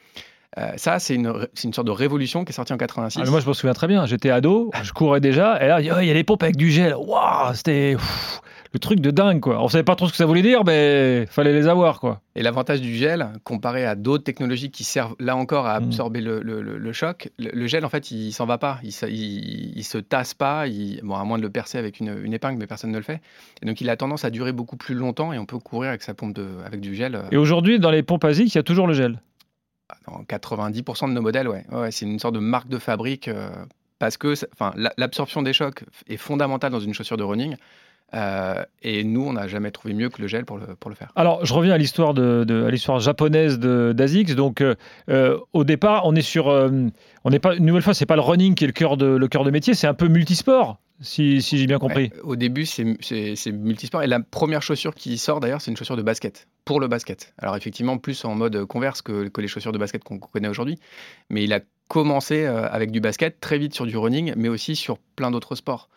Euh, 0.58 0.72
ça, 0.76 0.98
c'est 0.98 1.14
une, 1.14 1.32
une 1.64 1.72
sorte 1.72 1.86
de 1.86 1.92
révolution 1.92 2.44
qui 2.44 2.50
est 2.50 2.54
sortie 2.54 2.72
en 2.72 2.76
86. 2.76 3.20
Ah, 3.24 3.30
moi, 3.30 3.40
je 3.40 3.46
me 3.48 3.52
souviens 3.52 3.72
très 3.74 3.86
bien. 3.86 4.04
J'étais 4.06 4.30
ado, 4.30 4.70
je 4.82 4.92
courais 4.92 5.20
déjà, 5.20 5.62
et 5.64 5.68
là, 5.68 5.80
il 5.80 5.86
y 5.86 5.90
a- 5.90 5.96
Oh, 5.96 6.00
il 6.00 6.06
y 6.08 6.10
a 6.10 6.14
des 6.14 6.24
pompes 6.24 6.42
avec 6.42 6.56
du 6.56 6.70
gel. 6.70 6.94
Waouh, 6.96 7.54
c'était 7.54 7.96
le 8.72 8.78
truc 8.80 9.00
de 9.00 9.10
dingue, 9.12 9.40
quoi. 9.40 9.62
On 9.62 9.68
savait 9.68 9.84
pas 9.84 9.94
trop 9.96 10.06
ce 10.06 10.12
que 10.12 10.16
ça 10.16 10.26
voulait 10.26 10.42
dire, 10.42 10.64
mais 10.64 11.26
fallait 11.26 11.52
les 11.52 11.68
avoir, 11.68 12.00
quoi. 12.00 12.20
Et 12.34 12.42
l'avantage 12.42 12.80
du 12.80 12.94
gel, 12.96 13.28
comparé 13.44 13.84
à 13.84 13.94
d'autres 13.94 14.24
technologies 14.24 14.70
qui 14.72 14.82
servent 14.82 15.14
là 15.20 15.36
encore 15.36 15.66
à 15.66 15.78
Mm. 15.78 15.84
absorber 15.84 16.20
le, 16.20 16.40
le- 16.40 16.62
le- 16.62 16.78
le 16.78 16.92
choc, 16.92 17.30
le, 17.38 17.66
gel, 17.68 17.84
en 17.84 17.88
fait, 17.88 18.10
il 18.10 18.32
s'en 18.32 18.46
va 18.46 18.58
pas. 18.58 18.78
Il, 18.82 18.90
se- 18.92 19.06
il, 19.06 19.72
il 19.76 19.84
se 19.84 19.98
tasse 19.98 20.34
pas, 20.34 20.66
il- 20.66 21.00
bon, 21.04 21.14
à 21.14 21.22
moins 21.24 21.38
de 21.38 21.42
le 21.42 21.50
percer 21.50 21.78
avec 21.78 22.00
une, 22.00 22.16
une 22.24 22.32
épingle, 22.32 22.58
mais 22.58 22.66
personne 22.66 22.90
ne 22.90 22.96
le 22.96 23.04
fait. 23.04 23.20
Et 23.62 23.66
donc, 23.66 23.80
il 23.80 23.88
a 23.88 23.96
tendance 23.96 24.24
à 24.24 24.30
durer 24.30 24.50
beaucoup 24.52 24.76
plus 24.76 24.94
longtemps 24.96 25.32
et 25.32 25.38
on 25.38 25.46
peut 25.46 25.58
courir 25.58 25.90
avec 25.90 26.02
sa 26.02 26.14
pompe 26.14 26.34
de, 26.34 26.46
avec 26.66 26.80
du 26.80 26.94
gel. 26.96 27.14
euh, 27.14 27.22
Et 27.30 27.36
aujourd'hui, 27.36 27.78
dans 27.78 27.90
les 27.92 28.02
pompes 28.02 28.24
ASICS, 28.24 28.54
il 28.54 28.58
y 28.58 28.58
a 28.58 28.64
toujours 28.64 28.86
le 28.88 28.94
gel. 28.94 29.20
Dans 30.06 30.22
90% 30.24 31.08
de 31.08 31.12
nos 31.14 31.22
modèles, 31.22 31.48
ouais. 31.48 31.64
C'est 31.90 32.06
une 32.06 32.18
sorte 32.18 32.34
de 32.34 32.40
marque 32.40 32.68
de 32.68 32.78
fabrique 32.78 33.28
euh, 33.28 33.48
parce 33.98 34.16
que 34.16 34.34
l'absorption 34.96 35.42
des 35.42 35.52
chocs 35.52 35.84
est 36.08 36.16
fondamentale 36.16 36.72
dans 36.72 36.80
une 36.80 36.94
chaussure 36.94 37.16
de 37.16 37.22
running. 37.24 37.56
euh, 38.14 38.64
et 38.82 39.04
nous, 39.04 39.24
on 39.24 39.34
n'a 39.34 39.46
jamais 39.46 39.70
trouvé 39.70 39.94
mieux 39.94 40.08
que 40.08 40.20
le 40.20 40.26
gel 40.26 40.44
pour 40.44 40.58
le, 40.58 40.74
pour 40.74 40.90
le 40.90 40.96
faire. 40.96 41.12
Alors, 41.14 41.44
je 41.46 41.54
reviens 41.54 41.74
à 41.74 41.78
l'histoire 41.78 42.12
de, 42.12 42.42
de- 42.44 42.64
à 42.64 42.70
l'histoire 42.70 42.98
japonaise 42.98 43.58
d'ASICS. 43.60 44.34
Donc, 44.34 44.62
euh, 44.62 45.38
au 45.52 45.62
départ, 45.64 46.06
on 46.06 46.14
est 46.16 46.22
sur, 46.22 46.46
on 46.48 47.30
n'est 47.30 47.38
pas 47.38 47.54
une 47.54 47.66
nouvelle 47.66 47.82
fois, 47.82 47.94
c'est 47.94 48.06
pas 48.06 48.16
le 48.16 48.22
running 48.22 48.54
qui 48.56 48.64
est 48.64 48.66
le 48.66 48.72
cœur 48.72 48.96
de 48.96 49.06
le 49.06 49.28
cœur 49.28 49.44
de 49.44 49.50
métier, 49.52 49.74
c'est 49.74 49.86
un 49.86 49.94
peu 49.94 50.08
multisport, 50.08 50.78
si, 51.00 51.40
si 51.42 51.58
j'ai 51.58 51.66
bien 51.66 51.78
compris. 51.78 52.10
Ouais, 52.14 52.20
au 52.22 52.36
début, 52.36 52.66
c'est- 52.66 52.84
multisport. 53.52 54.02
Et 54.02 54.06
la 54.06 54.20
première 54.20 54.62
chaussure 54.62 54.94
qui 54.94 55.16
sort, 55.18 55.40
d'ailleurs, 55.40 55.60
c'est 55.60 55.70
une 55.70 55.76
chaussure 55.76 55.96
de 55.96 56.02
basket, 56.02 56.46
pour 56.64 56.80
le 56.80 56.88
basket. 56.88 57.32
Alors, 57.38 57.56
effectivement, 57.56 57.98
plus 57.98 58.24
en 58.24 58.34
mode 58.34 58.64
converse 58.66 59.02
que, 59.02 59.28
que 59.28 59.40
les 59.40 59.48
chaussures 59.48 59.72
de 59.72 59.78
basket 59.78 60.04
qu'on 60.04 60.18
connaît 60.18 60.48
aujourd'hui. 60.48 60.78
Mais 61.30 61.44
il 61.44 61.52
a 61.52 61.60
commencé 61.88 62.44
euh, 62.44 62.68
avec 62.70 62.90
du 62.90 63.00
basket, 63.00 63.40
très 63.40 63.58
vite 63.58 63.74
sur 63.74 63.86
du 63.86 63.96
running, 63.96 64.32
mais 64.36 64.48
aussi 64.48 64.76
sur 64.76 64.98
plein 64.98 65.30
d'autres 65.30 65.54
sports. 65.54 65.88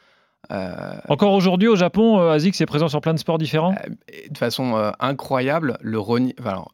Euh, 0.52 0.96
Encore 1.08 1.34
aujourd'hui, 1.34 1.68
au 1.68 1.76
Japon, 1.76 2.20
euh, 2.20 2.32
ASICS 2.32 2.62
est 2.62 2.66
présent 2.66 2.88
sur 2.88 3.00
plein 3.00 3.14
de 3.14 3.20
sports 3.20 3.38
différents? 3.38 3.76
de 4.30 4.38
façon 4.38 4.76
euh, 4.76 4.92
incroyable, 5.00 5.78
le 5.82 6.00
running. 6.00 6.34
enfin, 6.40 6.50
alors, 6.50 6.74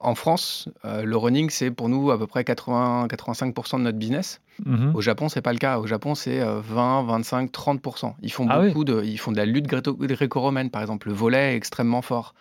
en 0.00 0.14
France, 0.14 0.68
le 0.84 1.16
running, 1.16 1.50
c'est 1.50 1.72
pour 1.72 1.88
nous 1.88 2.12
à 2.12 2.18
peu 2.18 2.28
près 2.28 2.44
80-85% 2.44 3.78
de 3.78 3.82
notre 3.82 3.98
business. 3.98 4.40
Mhm. 4.64 4.94
Au 4.94 5.00
Japon, 5.00 5.28
c'est 5.28 5.42
pas 5.42 5.52
le 5.52 5.58
cas. 5.58 5.78
Au 5.78 5.86
Japon, 5.86 6.14
c'est 6.14 6.40
euh, 6.40 6.60
20, 6.60 7.04
25, 7.04 7.50
30%. 7.50 8.14
Ils 8.22 8.32
font 8.32 8.46
Ah 8.48 8.60
oui. 8.60 8.68
beaucoup 8.68 8.84
de, 8.84 9.02
ils 9.04 9.18
font 9.18 9.32
de 9.32 9.36
la 9.36 9.46
lutte 9.46 9.66
gréco-romaine, 9.66 10.70
par 10.70 10.82
exemple. 10.82 11.08
Le 11.08 11.14
volet 11.14 11.52
est 11.52 11.56
extrêmement 11.56 12.02
fort. 12.02 12.34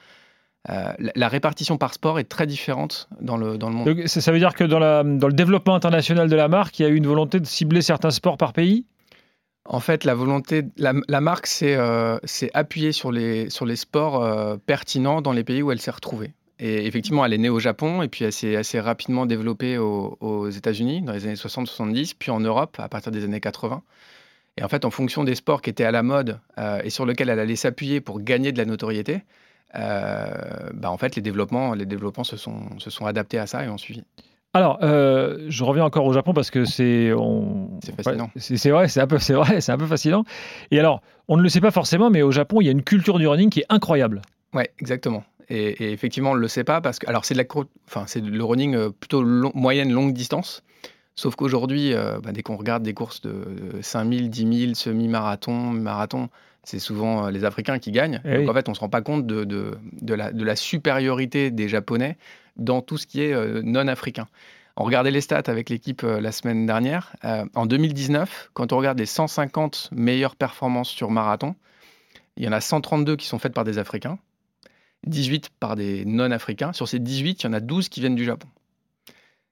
Euh, 0.69 0.93
la, 1.15 1.27
répartition 1.29 1.77
par 1.77 1.93
sport 1.93 2.19
est 2.19 2.25
très 2.25 2.45
différente 2.45 3.07
dans 3.21 3.37
le, 3.37 3.57
dans 3.57 3.69
le 3.69 3.75
monde. 3.75 3.85
Donc, 3.85 4.07
ça, 4.07 4.31
veut 4.31 4.39
dire 4.39 4.53
que 4.53 4.65
dans, 4.65 4.79
la, 4.79 5.03
dans 5.03 5.27
le 5.27 5.33
développement 5.33 5.75
international 5.75 6.29
de 6.29 6.35
la 6.35 6.49
marque, 6.49 6.77
il 6.79 6.83
y 6.83 6.85
a 6.85 6.89
eu 6.89 6.95
une 6.95 7.07
volonté 7.07 7.39
de 7.39 7.45
cibler 7.45 7.81
certains 7.81 8.11
sports 8.11 8.37
par 8.37 8.51
pays? 8.51 8.85
En 9.63 9.79
fait, 9.79 10.03
la 10.03 10.13
volonté, 10.13 10.63
la, 10.77 10.93
la 11.07 11.21
marque 11.21 11.47
s'est 11.47 11.75
euh, 11.77 12.17
appuyée 12.53 12.91
sur 12.91 13.11
les, 13.11 13.49
sur 13.49 13.65
les 13.65 13.75
sports 13.75 14.21
euh, 14.23 14.57
pertinents 14.57 15.21
dans 15.21 15.33
les 15.33 15.43
pays 15.43 15.61
où 15.61 15.71
elle 15.71 15.79
s'est 15.79 15.91
retrouvée. 15.91 16.33
Et 16.59 16.87
effectivement, 16.87 17.23
elle 17.23 17.33
est 17.33 17.37
née 17.37 17.49
au 17.49 17.59
Japon 17.59 18.01
et 18.01 18.07
puis 18.07 18.25
elle 18.25 18.31
s'est 18.33 18.55
assez 18.55 18.79
rapidement 18.79 19.25
développée 19.27 19.77
aux, 19.77 20.17
aux 20.21 20.49
États-Unis 20.49 21.01
dans 21.03 21.13
les 21.13 21.25
années 21.25 21.35
60-70, 21.35 22.13
puis 22.17 22.31
en 22.31 22.39
Europe 22.39 22.77
à 22.79 22.89
partir 22.89 23.11
des 23.11 23.23
années 23.23 23.39
80. 23.39 23.83
Et 24.57 24.63
en 24.63 24.67
fait, 24.67 24.83
en 24.85 24.89
fonction 24.89 25.23
des 25.23 25.35
sports 25.35 25.61
qui 25.61 25.69
étaient 25.69 25.83
à 25.83 25.91
la 25.91 26.01
mode 26.01 26.39
euh, 26.57 26.81
et 26.83 26.89
sur 26.89 27.05
lesquels 27.05 27.29
elle 27.29 27.39
allait 27.39 27.55
s'appuyer 27.55 28.01
pour 28.01 28.19
gagner 28.21 28.51
de 28.51 28.57
la 28.57 28.65
notoriété, 28.65 29.21
euh, 29.75 30.31
bah 30.73 30.89
en 30.89 30.97
fait, 30.97 31.15
les 31.15 31.21
développements, 31.21 31.73
les 31.73 31.85
développements 31.85 32.23
se, 32.23 32.37
sont, 32.37 32.79
se 32.79 32.89
sont 32.89 33.05
adaptés 33.05 33.37
à 33.37 33.45
ça 33.47 33.63
et 33.63 33.69
ont 33.69 33.77
suivi. 33.77 34.03
Alors, 34.53 34.79
euh, 34.81 35.45
je 35.49 35.63
reviens 35.63 35.83
encore 35.85 36.05
au 36.05 36.13
Japon 36.13 36.33
parce 36.33 36.49
que 36.49 36.65
c'est 36.65 37.13
on- 37.13 37.69
C'est 37.83 37.95
fascinant. 37.95 38.31
c'est 38.37 38.57
c'est 38.57 38.71
vrai, 38.71 38.87
c'est 38.87 39.01
un 39.01 39.05
peu, 39.07 39.19
c'est 39.19 39.33
vrai, 39.33 39.61
c'est 39.61 39.71
un 39.71 39.77
peu 39.77 39.85
fascinant. 39.85 40.23
Et 40.71 40.79
alors, 40.79 41.01
on 41.27 41.37
ne 41.37 41.43
le 41.43 41.49
sait 41.49 41.61
pas 41.61 41.69
forcément, 41.69 42.09
mais 42.09 42.23
au 42.23 42.31
Japon, 42.31 42.59
il 42.61 42.65
y 42.65 42.69
a 42.69 42.71
une 42.71 42.81
culture 42.83 43.19
du 43.19 43.27
running 43.27 43.49
qui 43.51 43.59
est 43.59 43.65
incroyable. 43.69 44.21
Ouais, 44.53 44.71
exactement. 44.79 45.23
Et, 45.49 45.69
et 45.85 45.91
effectivement, 45.91 46.31
on 46.31 46.35
ne 46.35 46.39
le 46.41 46.47
sait 46.47 46.63
pas 46.63 46.81
parce 46.81 46.99
que 46.99 47.07
alors 47.07 47.23
c'est 47.25 47.33
de 47.33 47.39
la 47.39 47.45
enfin 47.87 48.03
c'est 48.07 48.21
le 48.21 48.43
running 48.43 48.75
euh, 48.75 48.89
plutôt 48.89 49.21
long- 49.23 49.51
moyenne 49.55 49.91
longue 49.91 50.13
distance. 50.13 50.63
Sauf 51.15 51.35
qu'aujourd'hui, 51.35 51.93
euh, 51.93 52.19
bah, 52.21 52.31
dès 52.31 52.43
qu'on 52.43 52.57
regarde 52.57 52.83
des 52.83 52.93
courses 52.93 53.21
de, 53.21 53.29
de 53.31 53.81
5000, 53.81 54.29
10 54.29 54.59
000, 54.65 54.73
semi-marathon, 54.75 55.71
marathon, 55.71 56.29
c'est 56.63 56.77
souvent 56.79 57.25
euh, 57.25 57.31
les 57.31 57.43
Africains 57.43 57.79
qui 57.79 57.91
gagnent. 57.91 58.21
Eh 58.23 58.33
Donc 58.33 58.39
oui. 58.41 58.49
en 58.49 58.53
fait, 58.53 58.67
on 58.69 58.73
ne 58.73 58.75
se 58.75 58.81
rend 58.81 58.89
pas 58.89 59.01
compte 59.01 59.25
de, 59.25 59.43
de, 59.43 59.71
de 60.01 60.13
la, 60.13 60.31
de 60.31 60.43
la 60.43 60.55
supériorité 60.55 61.49
des 61.49 61.69
Japonais 61.69 62.17
dans 62.55 62.81
tout 62.81 62.97
ce 62.97 63.07
qui 63.07 63.21
est 63.21 63.33
euh, 63.33 63.61
non-africain. 63.63 64.27
On 64.75 64.83
regardait 64.83 65.09
les 65.09 65.21
stats 65.21 65.41
avec 65.47 65.69
l'équipe 65.71 66.03
euh, 66.03 66.21
la 66.21 66.31
semaine 66.31 66.67
dernière. 66.67 67.15
En 67.55 67.65
2019, 67.65 68.51
quand 68.53 68.71
on 68.73 68.77
regarde 68.77 68.99
les 68.99 69.07
150 69.07 69.89
meilleures 69.91 70.35
performances 70.35 70.89
sur 70.89 71.09
marathon, 71.09 71.55
il 72.35 72.43
y 72.45 72.47
en 72.47 72.51
a 72.51 72.61
132 72.61 73.15
qui 73.15 73.25
sont 73.25 73.39
faites 73.39 73.53
par 73.53 73.63
des 73.63 73.79
Africains, 73.79 74.19
18 75.05 75.49
par 75.59 75.75
des 75.75 76.05
non-africains. 76.05 76.73
Sur 76.73 76.87
ces 76.87 76.99
18, 76.99 77.43
il 77.43 77.45
y 77.45 77.49
en 77.49 77.53
a 77.53 77.59
12 77.59 77.89
qui 77.89 77.99
viennent 77.99 78.15
du 78.15 78.25
Japon. 78.25 78.47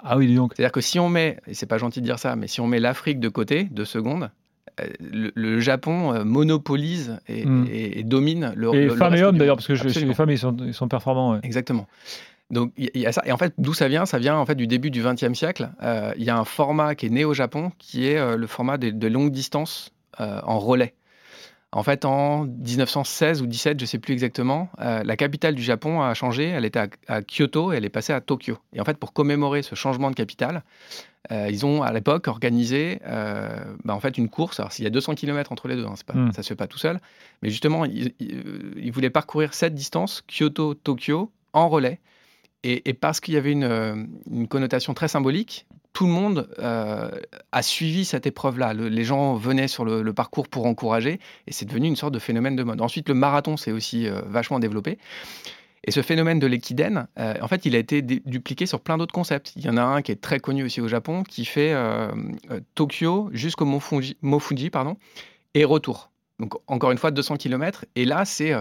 Ah 0.04 0.18
oui, 0.18 0.34
donc. 0.36 0.54
C'est-à-dire 0.56 0.72
que 0.72 0.82
si 0.82 1.00
on 1.00 1.10
met, 1.10 1.38
et 1.48 1.54
c'est 1.54 1.66
pas 1.66 1.78
gentil 1.78 2.02
de 2.02 2.06
dire 2.06 2.20
ça, 2.20 2.36
mais 2.36 2.48
si 2.48 2.62
on 2.62 2.68
met 2.68 2.80
l'Afrique 2.80 3.20
de 3.20 3.30
côté, 3.30 3.64
deux 3.66 3.86
secondes, 3.86 4.30
euh, 4.82 4.88
le, 5.00 5.32
le 5.36 5.60
Japon 5.60 6.14
euh, 6.14 6.24
monopolise 6.26 7.18
et, 7.28 7.46
Mm. 7.46 7.68
et- 7.72 8.00
et 8.00 8.04
domine 8.04 8.52
le 8.56 8.74
Et 8.74 8.82
le- 8.82 8.88
le 8.88 8.96
femmes 8.96 9.14
et 9.14 9.18
reste 9.18 9.24
hommes 9.26 9.38
d'ailleurs, 9.38 9.56
parce 9.56 9.68
que 9.68 9.76
je- 9.76 9.88
les 10.06 10.14
femmes, 10.14 10.30
ils 10.32 10.38
sont, 10.38 10.56
ils 10.66 10.74
sont 10.74 10.88
performants. 10.88 11.32
ouais. 11.34 11.40
Exactement. 11.44 11.88
Donc 12.52 12.74
il 12.78 12.92
y, 12.94 13.08
a 13.08 13.12
ça. 13.12 13.24
Et 13.26 13.32
en 13.32 13.38
fait, 13.38 13.54
d'où 13.58 13.74
ça 13.74 13.88
vient? 13.88 14.06
Ça 14.06 14.20
vient 14.20 14.36
en 14.38 14.46
fait 14.46 14.54
du 14.56 14.68
début 14.68 14.92
du 14.92 15.02
XXe 15.02 15.34
siècle. 15.34 15.70
Euh, 15.82 16.14
Il 16.18 16.24
y 16.24 16.30
a 16.30 16.38
un 16.38 16.46
format 16.46 16.94
qui 16.94 17.08
est 17.08 17.10
né 17.10 17.26
au 17.26 17.34
Japon, 17.34 17.72
qui 17.80 18.06
est 18.08 18.18
euh, 18.18 18.38
le 18.38 18.46
format 18.46 18.78
de, 18.78 18.92
de 18.92 19.08
longue 19.08 19.32
distance 19.32 19.92
euh, 20.20 20.42
en 20.44 20.60
relais. 20.60 20.94
En 21.76 21.84
fait, 21.84 22.06
en 22.06 22.46
1916 22.46 23.42
ou 23.42 23.48
17, 23.48 23.80
je 23.80 23.84
ne 23.84 23.88
sais 23.88 24.00
plus 24.00 24.14
exactement, 24.14 24.70
euh, 24.80 25.04
la 25.04 25.18
capitale 25.18 25.56
du 25.56 25.62
Japon 25.62 26.02
a 26.02 26.14
changé. 26.14 26.46
Elle 26.46 26.64
était 26.64 26.80
à, 26.80 26.88
à 27.08 27.22
Kyoto 27.22 27.74
et 27.74 27.76
elle 27.76 27.86
est 27.86 27.90
passée 27.90 28.14
à 28.14 28.22
Tokyo. 28.22 28.58
Et 28.74 28.80
en 28.80 28.86
fait, 28.86 28.98
pour 28.98 29.12
commémorer 29.12 29.62
ce 29.62 29.76
changement 29.76 30.10
de 30.10 30.16
capitale, 30.16 30.64
euh, 31.32 31.48
ils 31.52 31.66
ont 31.66 31.84
à 31.84 31.92
l'époque 31.92 32.28
organisé 32.30 33.00
euh, 33.06 33.58
bah, 33.84 33.94
en 33.94 34.00
fait 34.00 34.18
une 34.18 34.30
course. 34.30 34.60
Alors, 34.62 34.72
s'il 34.72 34.84
y 34.84 34.88
a 34.88 34.92
200 34.92 35.16
km 35.16 35.52
entre 35.52 35.68
les 35.68 35.76
deux, 35.76 35.86
hein, 35.86 35.94
c'est 35.96 36.06
pas, 36.06 36.14
Mm. 36.14 36.32
ça 36.32 36.44
se 36.44 36.48
fait 36.48 36.56
pas 36.56 36.68
tout 36.68 36.78
seul. 36.78 37.02
Mais 37.42 37.50
justement, 37.50 37.84
ils, 37.84 38.14
ils- 38.22 38.74
ils 38.78 38.92
voulaient 38.94 39.10
parcourir 39.10 39.54
cette 39.54 39.76
distance, 39.76 40.24
Kyoto-Tokyo, 40.28 41.30
en 41.54 41.68
relais. 41.68 42.00
Et, 42.64 42.90
et 42.90 42.94
parce 42.94 43.20
qu'il 43.20 43.34
y 43.34 43.38
avait 43.38 43.52
une, 43.52 44.08
une 44.32 44.48
connotation 44.48 44.94
très 44.94 45.08
symbolique, 45.10 45.66
tout 45.96 46.06
le 46.06 46.12
monde 46.12 46.50
euh, 46.60 47.10
a 47.54 47.62
suivi 47.64 48.04
cette 48.04 48.28
épreuve-là. 48.28 48.74
les 48.74 49.04
gens 49.06 49.34
venaient 49.36 49.70
sur 49.70 49.86
le, 49.86 50.14
parcours 50.14 50.50
pour 50.50 50.66
encourager 50.66 51.20
et 51.48 51.54
c'est 51.54 51.66
devenu 51.66 51.88
une 51.88 51.96
sorte 51.96 52.14
de 52.14 52.20
phénomène 52.20 52.58
de 52.58 52.64
mode. 52.64 52.82
Ensuite, 52.82 53.08
le 53.08 53.16
marathon 53.16 53.56
s'est 53.56 53.72
aussi 53.72 54.06
euh, 54.06 54.22
vachement 54.28 54.60
développé. 54.60 55.00
Et 55.86 55.92
ce 55.92 56.02
phénomène 56.02 56.38
de 56.38 56.48
l'équidène, 56.48 57.08
euh, 57.18 57.36
en 57.42 57.48
fait, 57.48 57.66
il 57.66 57.76
a 57.76 57.80
été 57.80 58.02
dupliqué 58.02 58.66
sur 58.66 58.82
plein 58.82 58.98
d'autres 58.98 59.14
concepts. 59.14 59.54
Il 59.56 59.64
y 59.64 59.70
en 59.70 59.78
a 59.78 59.84
un 59.84 60.02
qui 60.02 60.12
est 60.12 60.20
très 60.20 60.42
connu 60.42 60.66
aussi 60.66 60.82
au 60.82 60.90
Japon, 60.90 61.24
qui 61.24 61.46
fait 61.46 61.74
Tokyo 62.74 63.30
jusqu'au 63.32 63.66
Mont 63.66 63.80
Fuji, 64.40 64.70
pardon, 64.70 64.98
et 65.54 65.64
retour. 65.64 66.12
Donc, 66.40 66.56
encore 66.68 66.92
une 66.92 66.98
fois, 66.98 67.12
200 67.12 67.38
km. 67.38 67.86
Et 67.96 68.04
là, 68.04 68.26
c'est 68.26 68.54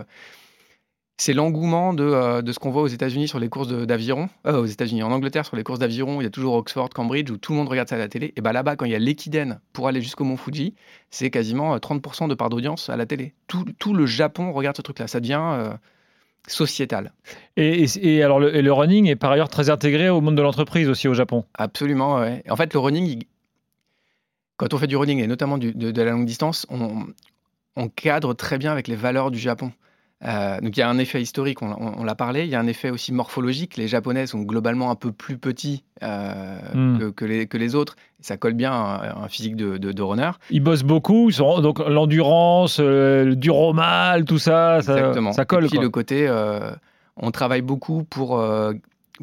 c'est 1.17 1.33
l'engouement 1.33 1.95
euh, 1.99 2.43
de, 2.43 2.53
ce 2.53 2.59
qu'on 2.59 2.71
voit 2.71 2.83
aux 2.83 2.89
États-Unis 2.89 3.29
sur 3.29 3.39
les 3.39 3.49
courses 3.49 3.69
d'aviron, 3.69 4.29
euh, 4.47 4.61
aux 4.61 4.67
États-Unis, 4.67 5.03
en 5.03 5.13
Angleterre 5.13 5.47
sur 5.47 5.57
les 5.57 5.63
courses 5.63 5.79
d'aviron, 5.79 6.21
il 6.21 6.25
y 6.25 6.27
a 6.27 6.31
toujours 6.31 6.55
Oxford, 6.55 6.89
Cambridge 6.91 7.31
où 7.31 7.37
tout 7.37 7.53
le 7.53 7.59
monde 7.59 7.69
regarde 7.69 7.89
ça 7.89 7.95
à 7.95 7.99
la 7.99 8.09
télé. 8.09 8.33
Et 8.37 8.41
bien 8.41 8.53
là-bas, 8.53 8.75
quand 8.75 8.85
il 8.85 8.93
y 8.93 8.97
a 8.97 8.99
l'équidène 8.99 9.61
pour 9.73 9.87
aller 9.87 10.01
jusqu'au 10.01 10.25
Mont 10.25 10.37
Fuji, 10.37 10.75
c'est 11.11 11.31
quasiment 11.31 11.77
30% 11.77 12.25
euh, 12.25 12.29
de 12.29 12.35
part 12.35 12.51
d'audience 12.51 12.91
à 12.91 12.97
la 12.97 13.07
télé. 13.07 13.35
Tout, 13.47 13.95
le 13.95 14.07
Japon 14.07 14.53
regarde 14.53 14.77
ce 14.77 14.83
truc-là. 14.83 15.07
Ça 15.07 15.21
devient 15.21 15.77
sociétal. 16.49 17.13
Et, 17.57 18.23
alors 18.23 18.41
le, 18.41 18.73
running 18.73 19.07
est 19.07 19.17
par 19.17 19.31
ailleurs 19.31 19.49
très 19.49 19.71
intégré 19.71 20.09
au 20.09 20.21
monde 20.21 20.37
de 20.37 20.43
l'entreprise 20.43 20.89
aussi 20.89 21.07
au 21.07 21.15
Japon. 21.15 21.45
Absolument. 21.55 22.19
Ouais. 22.19 22.43
En 22.51 22.57
fait, 22.57 22.75
le 22.75 22.81
running, 22.81 23.25
quand 24.57 24.75
on 24.75 24.79
fait 24.79 24.89
du 24.89 24.97
running 24.97 25.21
et 25.21 25.27
notamment 25.29 25.59
de, 25.59 26.03
la 26.03 26.11
longue 26.11 26.27
distance, 26.27 26.67
on 26.71 27.89
cadre 27.89 28.35
très 28.35 28.59
bien 28.59 28.73
avec 28.73 28.89
les 28.89 28.97
valeurs 28.97 29.31
du 29.31 29.39
Japon. 29.39 29.73
Euh, 30.27 30.61
donc 30.61 30.77
il 30.77 30.81
y 30.81 30.83
a 30.83 30.89
un 30.89 30.99
effet 30.99 31.21
historique, 31.21 31.61
on, 31.61 32.03
l'a 32.03 32.15
parlé, 32.15 32.45
il 32.45 32.49
y 32.49 32.55
a 32.55 32.61
un 32.61 32.67
effet 32.67 32.91
aussi 32.91 33.13
morphologique. 33.13 33.77
Les 33.77 33.89
Japonais 33.89 34.27
sont 34.27 34.41
globalement 34.41 34.91
un 34.91 34.95
peu 34.95 35.13
plus 35.13 35.37
petits 35.37 35.85
euh, 36.03 36.59
hmm. 36.73 37.13
que, 37.13 37.25
les, 37.25 37.47
que, 37.47 37.59
les, 37.59 37.75
autres. 37.75 37.97
Ça 38.21 38.39
colle 38.39 38.55
bien 38.55 38.73
à 38.73 39.19
un 39.23 39.29
physique 39.29 39.57
de, 39.57 39.77
de, 39.77 40.03
runner. 40.03 40.31
Ils 40.51 40.63
bossent 40.63 40.83
beaucoup, 40.83 41.29
ils 41.29 41.35
sont, 41.35 41.61
donc 41.61 41.79
l'endurance, 41.79 42.79
euh, 42.81 43.25
le 43.25 43.37
dur 43.37 43.57
au 43.57 43.73
mal, 43.75 44.25
tout 44.25 44.39
ça, 44.39 44.81
ça, 44.81 45.45
colle. 45.45 45.67
Et 45.67 45.69
puis 45.69 45.79
le 45.79 45.91
côté, 45.91 46.31
on 47.17 47.31
travaille 47.31 47.63
beaucoup 47.63 48.05
pour 48.05 48.43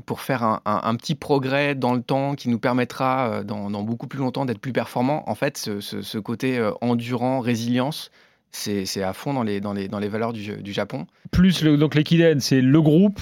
pour 0.05 0.21
faire 0.21 0.61
un, 0.65 0.95
petit 0.95 1.15
progrès 1.15 1.75
dans 1.75 1.93
le 1.93 2.01
temps 2.01 2.35
qui 2.35 2.47
nous 2.47 2.59
permettra, 2.59 3.43
dans, 3.43 3.69
beaucoup 3.83 4.07
plus 4.07 4.19
longtemps, 4.19 4.45
d'être 4.45 4.61
plus 4.61 4.71
performant. 4.71 5.27
En 5.29 5.35
fait, 5.35 5.57
ce, 5.57 5.81
ce 5.81 6.17
côté 6.19 6.63
endurant, 6.79 7.39
résilience, 7.39 8.11
c'est 8.51 9.03
à 9.03 9.13
fond 9.13 9.33
dans 9.33 9.43
les, 9.43 9.61
dans 9.61 9.73
les, 9.73 9.87
dans 9.87 9.99
les 9.99 10.09
valeurs 10.09 10.33
du, 10.33 10.57
du 10.57 10.73
Japon. 10.73 11.07
Plus 11.31 11.63
le, 11.63 11.77
donc 11.77 11.95
l'équidène, 11.95 12.39
c'est 12.39 12.61
le 12.61 12.81
groupe, 12.81 13.21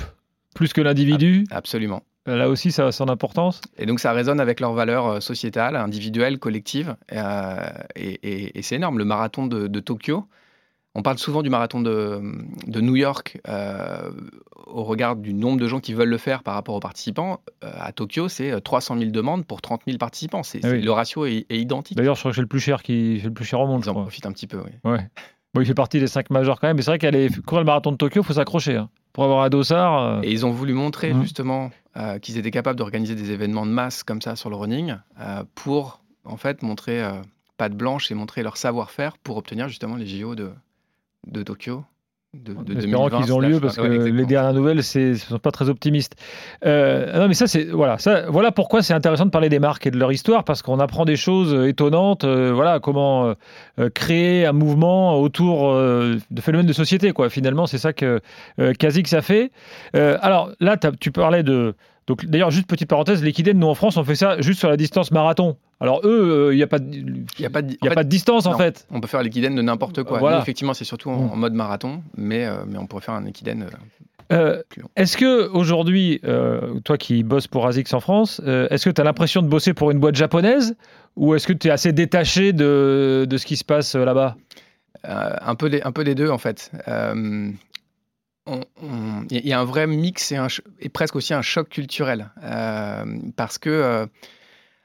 plus 0.56 0.74
que 0.74 0.82
l'individu. 0.82 1.46
Absolument. 1.52 2.04
Là 2.26 2.50
aussi, 2.50 2.72
ça 2.72 2.88
a 2.88 2.92
son 2.92 3.10
importance. 3.10 3.62
Et 3.78 3.86
donc, 3.86 4.00
ça 4.00 4.12
résonne 4.12 4.40
avec 4.40 4.60
leurs 4.60 4.74
valeurs 4.74 5.08
euh, 5.08 5.20
sociétales, 5.20 5.76
individuelles, 5.76 6.38
collectives. 6.38 6.96
Euh, 7.14 7.70
et, 7.96 8.58
et, 8.58 8.62
c'est 8.62 8.76
énorme. 8.76 8.98
Le 9.00 9.06
marathon 9.06 9.48
de, 9.48 9.68
de, 9.68 9.80
Tokyo, 9.80 10.26
on 10.96 11.02
parle 11.02 11.18
souvent 11.18 11.44
du 11.44 11.50
marathon 11.50 11.82
de, 11.82 12.22
de 12.68 12.82
New 12.82 12.96
York 12.96 13.40
au 14.68 14.84
regard 14.84 15.16
du 15.16 15.34
nombre 15.34 15.60
de 15.60 15.68
gens 15.68 15.80
qui 15.80 15.94
veulent 15.94 16.10
le 16.10 16.18
faire 16.18 16.44
par 16.44 16.54
rapport 16.54 16.76
aux 16.76 16.80
participants. 16.80 17.42
à 17.62 17.92
Tokyo, 17.92 18.28
c'est 18.28 18.60
300 18.62 18.98
000 18.98 19.12
demandes 19.12 19.46
pour 19.46 19.62
30 19.62 19.82
000 19.86 19.98
participants. 19.98 20.44
C'est, 20.44 20.64
ah 20.64 20.74
Le 20.74 20.92
ratio 20.92 21.26
est, 21.26 21.46
identique. 21.50 21.98
D'ailleurs, 21.98 22.16
je 22.16 22.22
crois 22.22 22.32
que 22.32 22.36
c'est 22.36 22.42
le 22.42 22.48
plus 22.48 22.60
cher 22.60 22.84
qui 22.84 23.20
le 23.20 23.32
plus 23.32 23.46
cher 23.46 23.60
au 23.60 23.68
monde. 23.68 23.84
Ils 23.86 23.90
en 23.90 23.94
profitent 23.94 24.26
un 24.26 24.32
petit 24.32 24.48
peu, 24.48 24.58
oui. 24.58 24.72
Ouais. 24.84 25.08
Bon, 25.54 25.62
il 25.62 25.66
fait 25.66 25.74
partie 25.74 26.00
des 26.00 26.08
cinq 26.08 26.30
majeurs 26.30 26.60
quand 26.60 26.68
même, 26.68 26.76
mais 26.76 26.84
c'est 26.84 26.92
vrai 26.92 27.00
qu'aller 27.00 27.30
courir 27.46 27.62
le 27.62 27.66
marathon 27.66 27.92
de 27.92 27.98
Tokyo, 27.98 28.22
il 28.22 28.26
faut 28.26 28.34
s'accrocher. 28.34 28.76
Hein. 28.76 28.90
Pour 29.14 29.24
avoir 29.24 29.44
un 29.44 29.50
dossard. 29.50 30.24
Et 30.24 30.32
ils 30.32 30.46
ont 30.46 30.52
voulu 30.52 30.74
montrer 30.74 31.14
mmh. 31.14 31.22
justement 31.22 31.72
qu'ils 32.22 32.38
étaient 32.38 32.52
capables 32.52 32.78
d'organiser 32.78 33.16
des 33.16 33.32
événements 33.32 33.66
de 33.66 33.72
masse 33.72 34.04
comme 34.04 34.22
ça 34.22 34.36
sur 34.36 34.50
le 34.50 34.56
running 34.56 34.96
pour 35.56 36.02
en 36.24 36.38
fait 36.38 36.62
montrer 36.62 37.04
patte 37.58 37.74
blanche 37.74 38.12
et 38.12 38.14
montrer 38.14 38.44
leur 38.44 38.58
savoir-faire 38.58 39.18
pour 39.18 39.38
obtenir 39.38 39.68
justement 39.68 39.96
les 39.96 40.06
JO 40.06 40.36
de, 40.36 40.52
de 41.28 41.44
Tokyo. 41.44 41.84
De, 42.36 42.54
de 42.54 42.78
Espérons 42.78 43.10
qu'ils 43.10 43.34
ont 43.34 43.40
lieu 43.40 43.60
parce 43.60 43.76
que 43.76 43.82
les 43.82 44.26
dernières 44.28 44.54
nouvelles 44.54 44.78
ne 44.78 45.16
sont 45.16 45.40
pas 45.40 45.50
très 45.50 45.68
optimistes. 45.68 46.16
Euh, 46.64 47.20
non, 47.20 47.28
mais 47.28 47.34
ça, 47.34 47.48
c'est 47.48 47.64
voilà, 47.64 47.98
ça, 47.98 48.30
voilà 48.30 48.52
pourquoi 48.52 48.84
c'est 48.84 48.94
intéressant 48.94 49.26
de 49.26 49.32
parler 49.32 49.50
des 49.50 49.58
marques 49.58 49.88
et 49.88 49.92
de 49.92 49.98
leur 49.98 50.12
histoire 50.12 50.44
parce 50.44 50.62
qu'on 50.62 50.80
apprend 50.80 51.06
des 51.06 51.16
choses 51.16 51.68
étonnantes. 51.68 52.26
Euh, 52.26 52.52
voilà, 52.54 52.80
comment 52.80 53.34
euh, 53.80 53.90
créer 53.90 54.46
un 54.46 54.52
mouvement 54.52 55.20
autour 55.20 55.74
de 55.74 56.20
phénomènes 56.40 56.68
de 56.68 56.74
société. 56.74 57.14
Quoi. 57.14 57.32
Finalement, 57.32 57.66
c'est 57.66 57.80
ça 57.80 57.94
que 57.94 58.22
Kazix 58.78 59.12
a 59.14 59.24
fait. 59.24 59.52
alors 59.96 60.52
là, 60.60 60.78
tu 61.00 61.12
parlais 61.12 61.42
de 61.42 61.74
donc 62.10 62.26
d'ailleurs, 62.26 62.50
juste 62.50 62.66
petite 62.66 62.90
parenthèse, 62.90 63.24
l'équidène, 63.24 63.60
nous 63.60 63.68
en 63.68 63.76
France, 63.76 63.96
on 63.96 64.04
fait 64.04 64.16
ça 64.16 64.42
juste 64.42 64.58
sur 64.58 64.68
la 64.68 64.78
distance 64.78 65.12
marathon. 65.12 65.58
Alors 65.80 66.02
eux, 66.04 66.50
il 66.52 66.56
n'y 66.56 66.64
a 66.64 66.68
pas 66.68 66.80
de, 66.80 67.04
y 67.38 67.46
a 67.46 67.52
pas 67.52 67.62
de, 67.62 67.78
y 67.80 67.88
a 67.88 67.92
pas 67.92 68.04
de 68.04 68.10
distance 68.10 68.48
en 68.48 68.58
fait. 68.58 68.88
On 68.90 69.00
peut 69.00 69.08
faire 69.08 69.22
l'équidène 69.22 69.54
de 69.54 69.62
n'importe 69.62 70.02
quoi. 70.02 70.18
Voilà. 70.18 70.40
effectivement, 70.40 70.74
c'est 70.74 70.86
surtout 70.86 71.12
en, 71.12 71.36
mm. 71.36 71.40
mode 71.40 71.54
marathon, 71.54 72.02
mais, 72.18 72.48
euh, 72.48 72.64
mais 72.68 72.80
on 72.80 72.88
pourrait 72.88 73.04
faire 73.04 73.14
un 73.14 73.28
équidène. 73.28 73.68
Euh, 74.32 74.64
euh, 74.76 74.84
est-ce 74.96 75.18
que 75.18 75.50
aujourd'hui, 75.50 76.20
toi 76.84 76.98
qui 76.98 77.22
bosses 77.22 77.46
pour 77.46 77.68
ASICS 77.68 77.94
en 77.94 78.00
France, 78.00 78.42
est-ce 78.44 78.86
que 78.86 78.90
tu 78.90 79.02
as 79.02 79.04
l'impression 79.04 79.44
de 79.44 79.48
bosser 79.48 79.76
pour 79.76 79.92
une 79.92 80.00
boîte 80.00 80.16
japonaise? 80.16 80.76
Ou 81.16 81.36
est-ce 81.36 81.46
que 81.46 81.54
tu 81.54 81.68
es 81.68 81.72
assez 81.72 81.94
détaché 81.94 82.54
de, 82.54 83.28
de, 83.30 83.38
ce 83.38 83.46
qui 83.46 83.56
se 83.56 83.64
passe 83.64 83.94
là-bas? 83.94 84.36
Un, 85.04 85.54
peu 85.54 85.68
les, 85.68 85.84
un 85.84 85.92
peu 85.92 86.02
les 86.02 86.16
deux 86.16 86.32
en 86.32 86.40
fait 86.40 86.72
il 89.30 89.48
y 89.48 89.54
a 89.54 89.60
un 89.60 89.66
vrai 89.66 89.88
mix 89.88 90.32
et, 90.32 90.38
un, 90.38 90.48
et, 90.80 90.90
presque 90.90 91.16
aussi 91.16 91.34
un 91.34 91.42
choc 91.42 91.70
culturel. 91.70 92.32
Euh, 92.44 93.06
parce 93.36 93.58
que 93.58 93.70
euh, 93.70 94.06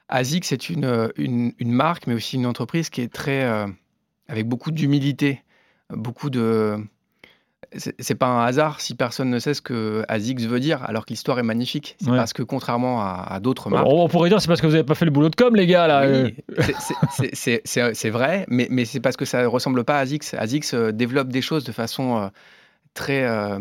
ASIC, 0.09 0.45
c'est 0.45 0.69
une, 0.69 1.09
une, 1.17 1.71
marque, 1.71 2.07
mais 2.07 2.13
aussi 2.13 2.35
une 2.35 2.45
entreprise 2.45 2.89
qui 2.89 3.01
est 3.01 3.11
très. 3.11 3.43
Euh, 3.43 3.67
avec 4.27 4.47
beaucoup 4.47 4.71
d'humilité, 4.71 5.43
beaucoup 5.89 6.29
de. 6.29 6.77
C'est 7.77 8.15
pas 8.15 8.27
un 8.27 8.45
hasard 8.45 8.79
si 8.79 8.95
personne 8.95 9.29
ne 9.29 9.39
sait 9.39 9.53
ce 9.53 9.61
que 9.61 10.05
ASICS 10.07 10.45
veut 10.45 10.59
dire, 10.59 10.83
alors 10.83 11.05
que 11.05 11.09
l'histoire 11.09 11.39
est 11.39 11.43
magnifique. 11.43 11.97
C'est 11.99 12.11
parce 12.11 12.31
que 12.31 12.43
contrairement 12.43 13.01
à, 13.01 13.39
d'autres 13.41 13.69
marques. 13.69 13.87
On 13.89 14.07
pourrait 14.07 14.29
dire 14.29 14.39
c'est 14.39 14.47
parce 14.47 14.61
que 14.61 14.67
vous 14.67 14.73
n'avez 14.73 14.85
pas 14.85 14.95
fait 14.95 15.03
le 15.03 15.11
boulot 15.11 15.29
de 15.29 15.35
com, 15.35 15.55
les 15.55 15.67
gars. 15.67 15.87
là. 15.87 16.07
Oui, 16.07 16.35
c'est 17.33 18.09
vrai, 18.11 18.45
mais, 18.47 18.67
mais 18.69 18.85
c'est 18.85 19.01
parce 19.01 19.17
que 19.17 19.25
ça 19.25 19.41
ne 19.41 19.47
ressemble 19.47 19.83
pas 19.83 19.97
à 19.97 20.01
ASICS. 20.01 20.35
ASICS 20.37 20.75
développe 20.93 21.29
des 21.29 21.41
choses 21.41 21.65
de 21.65 21.71
façon 21.73 22.29
très, 22.95 23.25
euh, 23.25 23.59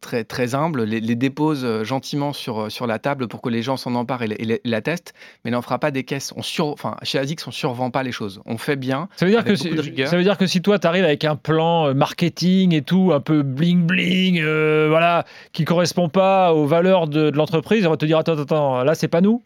très, 0.00 0.24
très 0.24 0.54
humble, 0.54 0.84
les, 0.84 1.14
dépose 1.14 1.64
euh, 1.64 1.84
gentiment 1.84 2.32
sur, 2.32 2.62
euh, 2.62 2.68
sur 2.70 2.86
la 2.86 2.98
table 2.98 3.28
pour 3.28 3.42
que 3.42 3.48
les 3.48 3.62
gens 3.62 3.76
s'en 3.76 3.94
emparent 3.94 4.22
et, 4.22 4.60
la 4.64 4.80
testent, 4.80 5.14
mais 5.44 5.50
n'en 5.50 5.62
fera 5.62 5.78
pas 5.78 5.90
des 5.90 6.04
caisses. 6.04 6.32
On 6.36 6.42
sur, 6.42 6.68
enfin, 6.68 6.96
chez 7.02 7.18
ASICS, 7.18 7.46
on 7.46 7.50
ne 7.50 7.54
survend 7.54 7.90
pas 7.90 8.02
les 8.02 8.12
choses. 8.12 8.40
On 8.46 8.58
fait 8.58 8.76
bien. 8.76 9.08
Ça 9.16 9.26
veut 9.26 9.32
dire, 9.32 9.44
que, 9.44 9.54
ça 9.54 10.16
veut 10.16 10.22
dire 10.22 10.38
que 10.38 10.46
si 10.46 10.62
toi, 10.62 10.78
tu 10.78 10.86
arrives 10.86 11.04
avec 11.04 11.24
un 11.24 11.36
plan 11.36 11.94
marketing 11.94 12.74
et 12.74 12.82
tout, 12.82 13.12
un 13.14 13.20
peu 13.20 13.42
bling-bling, 13.42 14.42
voilà, 14.88 15.24
qui 15.52 15.64
correspond 15.64 16.08
pas 16.08 16.54
aux 16.54 16.66
valeurs 16.66 17.06
de, 17.06 17.30
de 17.30 17.36
l'entreprise, 17.36 17.86
on 17.86 17.90
va 17.90 17.96
te 17.96 18.06
dire 18.06 18.18
attends, 18.18 18.38
attends, 18.38 18.82
là, 18.82 18.94
c'est 18.94 19.08
pas 19.08 19.20
nous 19.20 19.42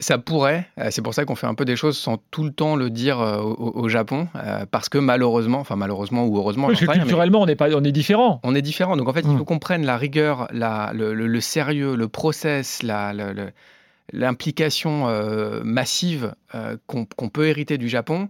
ça 0.00 0.16
pourrait, 0.16 0.66
euh, 0.78 0.88
c'est 0.90 1.02
pour 1.02 1.12
ça 1.12 1.26
qu'on 1.26 1.34
fait 1.34 1.46
un 1.46 1.54
peu 1.54 1.66
des 1.66 1.76
choses 1.76 1.96
sans 1.96 2.16
tout 2.30 2.42
le 2.42 2.50
temps 2.50 2.74
le 2.74 2.88
dire 2.88 3.20
euh, 3.20 3.40
au, 3.42 3.88
Japon, 3.88 4.28
euh, 4.34 4.64
parce 4.70 4.88
que 4.88 4.96
malheureusement, 4.96 5.60
enfin 5.60 5.76
malheureusement 5.76 6.26
ou 6.26 6.38
heureusement, 6.38 6.68
parce 6.68 6.80
que 6.80 6.86
culturellement 6.86 7.42
on 7.42 7.46
est 7.46 7.54
pas, 7.54 7.68
on 7.74 7.84
est 7.84 7.92
différent. 7.92 8.40
On 8.42 8.54
est 8.54 8.62
différent, 8.62 8.96
donc 8.96 9.08
en 9.08 9.12
fait 9.12 9.20
il 9.20 9.26
faut 9.26 9.34
hmm. 9.34 9.44
qu'on 9.44 9.58
prenne 9.58 9.84
la 9.84 9.98
rigueur, 9.98 10.48
la, 10.52 10.92
le, 10.94 11.40
sérieux, 11.40 11.94
le 11.96 12.08
process, 12.08 12.82
l'implication 14.12 15.06
massive 15.64 16.34
qu'on 16.86 17.28
peut 17.28 17.46
hériter 17.46 17.76
du 17.76 17.88
Japon 17.88 18.28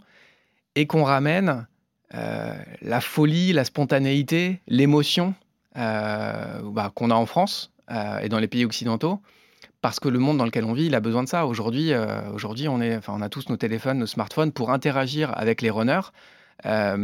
et 0.74 0.86
qu'on 0.86 1.04
ramène 1.04 1.66
la 2.12 3.00
folie, 3.00 3.52
la 3.52 3.64
spontanéité, 3.64 4.60
l'émotion 4.66 5.34
bah, 5.74 6.90
qu'on 6.94 7.10
a 7.10 7.14
en 7.14 7.26
France 7.26 7.70
et 8.22 8.28
dans 8.28 8.40
les 8.40 8.48
pays 8.48 8.64
occidentaux 8.64 9.20
parce 9.80 10.00
que 10.00 10.08
le 10.08 10.18
monde 10.18 10.38
dans 10.38 10.44
lequel 10.44 10.64
on 10.64 10.72
vit, 10.72 10.86
il 10.86 10.94
a 10.94 11.00
besoin 11.00 11.22
de 11.22 11.28
ça. 11.28 11.46
Aujourd'hui, 11.46 11.92
euh, 11.92 12.30
aujourd'hui 12.32 12.68
on, 12.68 12.80
enfin, 12.96 13.14
on 13.16 13.22
a 13.22 13.28
tous 13.28 13.48
nos 13.48 13.56
téléphones, 13.56 13.98
nos 13.98 14.06
smartphones 14.06 14.52
pour 14.52 14.70
interagir 14.70 15.36
avec 15.36 15.62
les 15.62 15.70
runners. 15.70 16.00
Euh, 16.66 16.96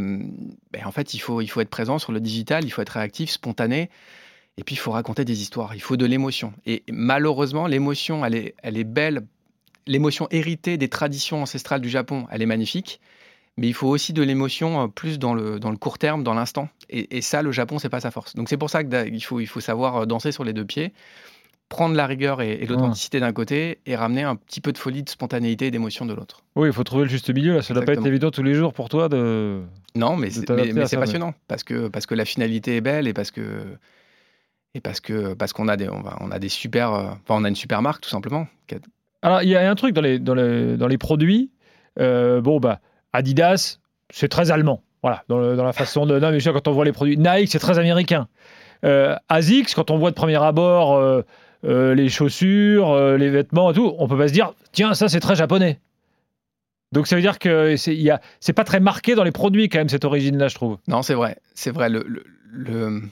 ben, 0.72 0.84
en 0.84 0.92
fait, 0.92 1.14
il 1.14 1.18
faut, 1.18 1.40
il 1.40 1.48
faut 1.48 1.60
être 1.60 1.70
présent 1.70 1.98
sur 1.98 2.12
le 2.12 2.20
digital, 2.20 2.64
il 2.64 2.70
faut 2.70 2.82
être 2.82 2.90
réactif, 2.90 3.30
spontané. 3.30 3.90
Et 4.58 4.64
puis, 4.64 4.74
il 4.74 4.78
faut 4.78 4.90
raconter 4.90 5.24
des 5.24 5.40
histoires, 5.40 5.74
il 5.74 5.80
faut 5.80 5.96
de 5.96 6.06
l'émotion. 6.06 6.52
Et 6.66 6.82
malheureusement, 6.90 7.66
l'émotion, 7.66 8.24
elle 8.24 8.34
est, 8.34 8.54
elle 8.62 8.78
est 8.78 8.84
belle. 8.84 9.26
L'émotion 9.86 10.28
héritée 10.30 10.76
des 10.76 10.88
traditions 10.88 11.42
ancestrales 11.42 11.80
du 11.80 11.88
Japon, 11.88 12.26
elle 12.30 12.42
est 12.42 12.46
magnifique. 12.46 13.00
Mais 13.58 13.68
il 13.68 13.74
faut 13.74 13.88
aussi 13.88 14.12
de 14.12 14.22
l'émotion 14.22 14.82
euh, 14.82 14.86
plus 14.88 15.18
dans 15.18 15.32
le, 15.32 15.58
dans 15.58 15.70
le 15.70 15.78
court 15.78 15.96
terme, 15.96 16.22
dans 16.22 16.34
l'instant. 16.34 16.68
Et, 16.90 17.16
et, 17.16 17.22
ça, 17.22 17.40
le 17.40 17.52
Japon, 17.52 17.78
c'est 17.78 17.88
pas 17.88 18.00
sa 18.00 18.10
force. 18.10 18.34
Donc 18.34 18.50
c'est 18.50 18.58
pour 18.58 18.68
ça 18.68 18.84
qu'il 18.84 19.24
faut, 19.24 19.40
il 19.40 19.46
faut 19.46 19.60
savoir 19.60 20.06
danser 20.06 20.30
sur 20.30 20.44
les 20.44 20.52
deux 20.52 20.66
pieds 20.66 20.92
prendre 21.68 21.96
la 21.96 22.06
rigueur 22.06 22.42
et, 22.42 22.64
l'authenticité 22.66 23.20
d'un 23.20 23.32
côté 23.32 23.80
et 23.86 23.96
ramener 23.96 24.22
un 24.22 24.36
petit 24.36 24.60
peu 24.60 24.72
de 24.72 24.78
folie, 24.78 25.02
de 25.02 25.08
spontanéité 25.08 25.66
et 25.66 25.70
d'émotion 25.70 26.06
de 26.06 26.14
l'autre. 26.14 26.44
Oui, 26.54 26.68
il 26.68 26.72
faut 26.72 26.84
trouver 26.84 27.04
le 27.04 27.08
juste 27.08 27.32
milieu. 27.34 27.60
Ça 27.60 27.74
ne 27.74 27.78
doit 27.78 27.86
pas 27.86 27.94
être 27.94 28.06
évident 28.06 28.30
tous 28.30 28.42
les 28.42 28.54
jours 28.54 28.72
pour 28.72 28.88
toi 28.88 29.08
de. 29.08 29.62
Non, 29.94 30.16
mais 30.16 30.30
c'est 30.30 30.46
passionnant 30.96 31.34
parce 31.48 31.64
que, 31.64 31.88
parce 31.88 32.06
que 32.06 32.14
la 32.14 32.24
finalité 32.24 32.76
est 32.76 32.80
belle 32.80 33.08
et 33.08 33.12
parce 33.12 33.30
que. 33.30 33.64
Et 34.74 34.80
parce 34.80 35.00
que 35.00 35.32
parce 35.32 35.54
qu'on 35.54 35.68
a 35.68 35.78
des 35.78 35.88
on, 35.88 36.30
a 36.30 36.38
des 36.38 36.50
super 36.50 36.90
enfin, 36.90 37.16
on 37.30 37.44
a 37.44 37.48
une 37.48 37.56
super 37.56 37.80
marque 37.80 38.02
tout 38.02 38.10
simplement 38.10 38.46
Alors, 39.22 39.42
il 39.42 39.48
y 39.48 39.56
a 39.56 39.70
un 39.70 39.74
truc 39.74 39.94
dans 39.94 40.02
les, 40.02 40.18
dans 40.18 40.34
les, 40.34 40.76
dans 40.76 40.86
les 40.86 40.98
produits. 40.98 41.50
Euh, 41.98 42.42
bon, 42.42 42.60
bah, 42.60 42.80
Adidas, 43.14 43.78
c'est 44.10 44.28
très 44.28 44.50
allemand. 44.50 44.82
Voilà, 45.02 45.24
dans, 45.28 45.38
le- 45.38 45.56
dans 45.56 45.64
la 45.64 45.72
façon 45.72 46.04
de. 46.04 46.18
Non, 46.18 46.30
mais 46.30 46.40
quand 46.40 46.68
on 46.68 46.72
voit 46.72 46.84
les 46.84 46.92
produits. 46.92 47.16
Nike, 47.16 47.48
c'est 47.48 47.58
très 47.58 47.78
américain. 47.78 48.28
Euh, 48.84 49.16
ASICS, 49.30 49.74
quand 49.74 49.90
on 49.90 49.96
voit 49.96 50.10
de 50.10 50.14
premier 50.14 50.42
abord 50.42 51.24
euh, 51.64 51.94
les 51.94 52.08
chaussures, 52.08 52.90
euh, 52.90 53.16
les 53.16 53.30
vêtements 53.30 53.70
et 53.70 53.74
tout, 53.74 53.94
on 53.98 54.08
peut 54.08 54.18
pas 54.18 54.28
se 54.28 54.32
dire, 54.32 54.54
tiens, 54.72 54.94
ça, 54.94 55.08
c'est 55.08 55.20
très 55.20 55.34
japonais. 55.36 55.80
Donc, 56.92 57.06
ça 57.06 57.16
veut 57.16 57.22
dire 57.22 57.38
que 57.38 57.74
c'est 57.76 58.52
pas 58.52 58.64
très 58.64 58.80
marqué 58.80 59.14
dans 59.14 59.24
les 59.24 59.32
produits, 59.32 59.68
quand 59.68 59.78
même, 59.78 59.88
cette 59.88 60.04
origine-là, 60.04 60.48
je 60.48 60.54
trouve. 60.54 60.78
Non, 60.88 61.02
c'est 61.02 61.14
vrai. 61.14 61.38
C'est 61.54 61.70
vrai. 61.70 61.88
Le- 61.88 63.02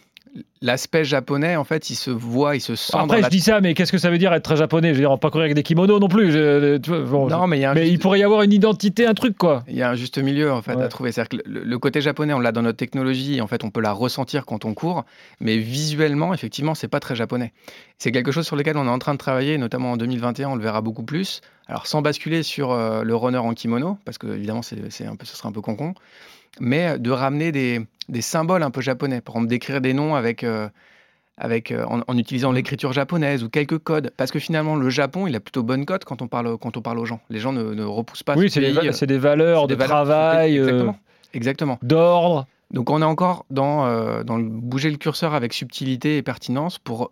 l'aspect 0.63 1.05
japonais, 1.05 1.57
en 1.57 1.65
fait, 1.65 1.91
il 1.91 1.95
se 1.95 2.11
voit, 2.11 2.57
il 2.57 2.61
se 2.61 2.75
sent. 2.75 2.97
Après, 2.99 3.23
je 3.23 3.29
dis 3.29 3.41
ça, 3.41 3.61
mais 3.61 3.75
qu'est-ce 3.75 3.93
que 3.93 3.99
ça 3.99 4.11
veut 4.11 4.19
dire 4.19 4.33
être 4.33 4.43
très 4.43 4.57
japonais? 4.57 4.89
Je 4.89 4.95
veux 4.95 5.01
dire, 5.01 5.11
on 5.11 5.15
va 5.15 5.19
pas 5.19 5.31
courir 5.31 5.45
avec 5.45 5.55
des 5.55 5.63
kimonos 5.63 6.01
non 6.01 6.09
plus. 6.09 6.33
je- 6.33 6.79
tu 6.79 6.91
vois, 6.91 7.01
bon, 7.01 7.29
Non, 7.29 7.47
mais 7.47 7.59
il 7.59 7.61
y 7.61 7.65
a 7.65 7.71
un 7.71 7.75
mais 7.75 7.83
juste- 7.83 7.93
il 7.93 7.99
pourrait 7.99 8.19
y 8.19 8.25
avoir 8.25 8.43
une 8.43 8.53
identité, 8.53 9.07
un 9.07 9.15
truc, 9.15 9.37
quoi. 9.37 9.63
Il 9.69 9.77
y 9.77 9.83
a 9.83 9.91
un 9.91 9.95
juste 9.95 10.19
milieu 10.19 10.51
en 10.53 10.63
fait 10.63 10.75
Ouais. 10.75 10.83
à 10.83 10.89
trouver. 10.89 11.13
C'est-à-dire 11.13 11.39
que 11.41 11.49
le, 11.49 11.63
le 11.65 11.79
côté 11.79 12.01
japonais, 12.01 12.33
on 12.33 12.41
l'a 12.41 12.51
dans 12.53 12.63
notre 12.63 12.79
technologie, 12.79 13.41
en 13.41 13.47
fait, 13.47 13.63
on 13.65 13.71
peut 13.71 13.81
la 13.83 13.93
ressentir 13.93 14.45
quand 14.47 14.65
on 14.65 14.75
court, 14.75 15.05
mais 15.41 15.59
visuellement, 15.59 16.35
effectivement, 16.35 16.75
c'est 16.75 16.89
pas 16.89 17.01
très 17.01 17.15
japonais. 17.15 17.53
C'est 17.99 18.11
quelque 18.11 18.33
chose 18.33 18.47
sur 18.47 18.57
lequel 18.57 18.77
on 18.77 18.87
est 18.87 18.91
en 18.91 18.99
train 18.99 19.13
de 19.13 19.19
travailler, 19.19 19.59
notamment 19.59 19.93
en 19.93 19.97
2021, 19.97 20.49
on 20.49 20.55
le 20.57 20.63
verra 20.63 20.81
beaucoup 20.81 21.05
plus. 21.05 21.41
Alors 21.69 21.87
sans 21.87 22.03
basculer 22.03 22.43
sur 22.43 22.73
euh, 22.73 23.03
le 23.05 23.15
runner 23.15 23.39
en 23.39 23.55
kimono, 23.55 23.99
parce 24.05 24.19
que 24.19 24.27
évidemment, 24.27 24.63
c'est 24.63 25.07
un 25.07 25.17
peu, 25.17 25.25
ce 25.27 25.37
serait 25.37 25.49
un 25.49 25.53
peu 25.53 25.61
concon, 25.63 25.95
mais 26.61 26.99
de 26.99 27.11
ramener 27.11 27.53
des, 27.53 27.81
des 28.09 28.21
symboles 28.23 28.63
un 28.63 28.71
peu 28.71 28.81
japonais, 28.81 29.21
par 29.21 29.35
exemple 29.37 29.49
d'écrire 29.49 29.81
des 29.81 29.93
noms 29.95 30.15
avec. 30.15 30.45
euh, 30.45 30.69
avec, 31.37 31.73
euh, 31.73 31.85
en, 31.87 32.01
en 32.07 32.17
utilisant 32.17 32.53
l'écriture 32.53 32.93
japonaise 32.93 33.43
ou 33.43 33.49
quelques 33.49 33.79
codes. 33.79 34.13
Parce 34.17 34.31
que 34.31 34.39
finalement, 34.39 34.77
le 34.77 34.89
Japon, 34.89 35.27
il 35.27 35.35
a 35.35 35.41
plutôt 35.41 35.65
bonne 35.65 35.85
cote 35.85 36.05
quand 36.05 36.23
on 36.23 36.29
parle, 36.29 36.57
quand 36.59 36.77
on 36.77 36.81
parle 36.81 37.01
aux 37.01 37.07
gens. 37.07 37.21
Les 37.29 37.41
gens 37.41 37.53
ne, 37.53 37.75
ne 37.75 37.83
repoussent 37.83 38.23
pas 38.23 38.37
oui, 38.37 38.49
ce 38.49 38.55
c'est 38.55 38.61
des, 38.61 38.71
va- 38.71 38.85
euh, 38.85 38.93
c'est 38.93 39.09
des 39.09 39.19
valeurs 39.19 39.67
de 39.67 39.75
des 39.75 39.85
travail, 39.85 40.57
Exactement. 40.59 40.97
Exactement. 41.33 41.79
d'ordre. 41.83 42.47
Donc 42.71 42.89
on 42.89 43.03
est 43.03 43.05
encore 43.05 43.47
dans, 43.51 43.85
euh, 43.85 44.23
dans 44.23 44.37
le 44.37 44.45
bouger 44.45 44.93
le 44.93 44.97
curseur 44.97 45.35
avec 45.35 45.53
subtilité 45.55 46.19
et 46.19 46.23
pertinence 46.23 46.79
pour, 46.79 47.11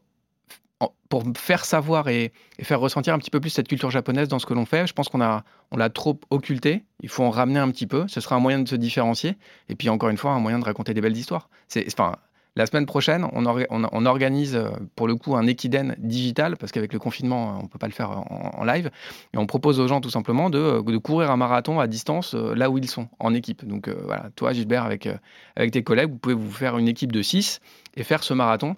pour 1.09 1.25
faire 1.37 1.65
savoir 1.65 2.09
et, 2.09 2.33
et 2.59 2.65
faire 2.65 2.81
ressentir 2.81 3.12
un 3.15 3.19
petit 3.19 3.31
peu 3.31 3.41
plus 3.41 3.51
cette 3.51 3.69
culture 3.69 3.91
japonaise 3.91 4.29
dans 4.29 4.39
ce 4.39 4.47
que 4.47 4.55
l'on 4.55 4.65
fait. 4.67 4.87
Je 4.87 4.93
pense 4.93 5.09
qu'on 5.09 5.21
a, 5.21 5.45
on 5.71 5.77
l'a 5.77 5.91
trop 5.91 6.19
occulté. 6.31 6.85
Il 7.01 7.09
faut 7.09 7.25
en 7.25 7.31
ramener 7.31 7.59
un 7.61 7.71
petit 7.71 7.87
peu. 7.87 8.05
Ce 8.09 8.21
sera 8.21 8.37
un 8.37 8.41
moyen 8.41 8.59
de 8.61 8.69
se 8.69 8.77
différencier. 8.77 9.37
Et 9.69 9.75
puis 9.75 9.89
encore 9.89 10.09
une 10.09 10.17
fois, 10.17 10.33
un 10.33 10.41
moyen 10.41 10.59
de 10.59 10.65
raconter 10.65 10.95
des 10.95 11.01
belles 11.01 11.17
histoires. 11.17 11.49
C'est, 11.69 11.85
enfin, 11.87 12.17
la 12.55 12.67
semaine 12.67 12.85
prochaine, 12.85 13.27
on, 13.33 13.45
orga- 13.45 13.67
on- 13.71 13.87
on 13.93 14.05
organise 14.05 14.55
euh, 14.57 14.69
pour 14.95 15.07
le 15.09 15.17
coup 15.17 15.37
un 15.37 15.47
Equiden 15.47 15.95
digital, 15.99 16.59
parce 16.59 16.71
qu'avec 16.71 16.93
le 16.93 16.99
confinement, 16.99 17.59
on 17.61 17.62
ne 17.62 17.69
peut 17.69 17.79
pas 17.79 17.87
le 17.87 17.95
faire 17.95 18.11
en, 18.11 18.51
en 18.59 18.65
live. 18.65 18.91
Et 19.33 19.39
on 19.39 19.47
propose 19.47 19.81
aux 19.81 19.89
gens 19.89 20.03
tout 20.03 20.11
simplement 20.11 20.51
de, 20.51 20.83
de 20.83 20.99
courir 20.99 21.31
un 21.31 21.37
marathon 21.39 21.81
à 21.81 21.87
distance 21.87 22.35
euh, 22.35 22.55
là 22.55 22.69
où 22.69 22.77
ils 22.77 22.89
sont, 22.91 23.09
en 23.21 23.33
équipe. 23.33 23.65
Donc 23.67 23.89
euh, 23.89 23.97
voilà, 24.05 24.29
toi 24.37 24.53
Gilbert, 24.53 24.85
avec, 24.85 25.07
euh, 25.07 25.15
avec 25.57 25.71
tes 25.71 25.83
collègues, 25.83 26.11
vous 26.11 26.19
pouvez 26.19 26.35
vous 26.35 26.51
faire 26.51 26.77
une 26.77 26.89
équipe 26.89 27.11
de 27.12 27.23
6 27.23 27.61
et 27.97 28.03
faire 28.05 28.23
ce 28.23 28.35
marathon 28.35 28.77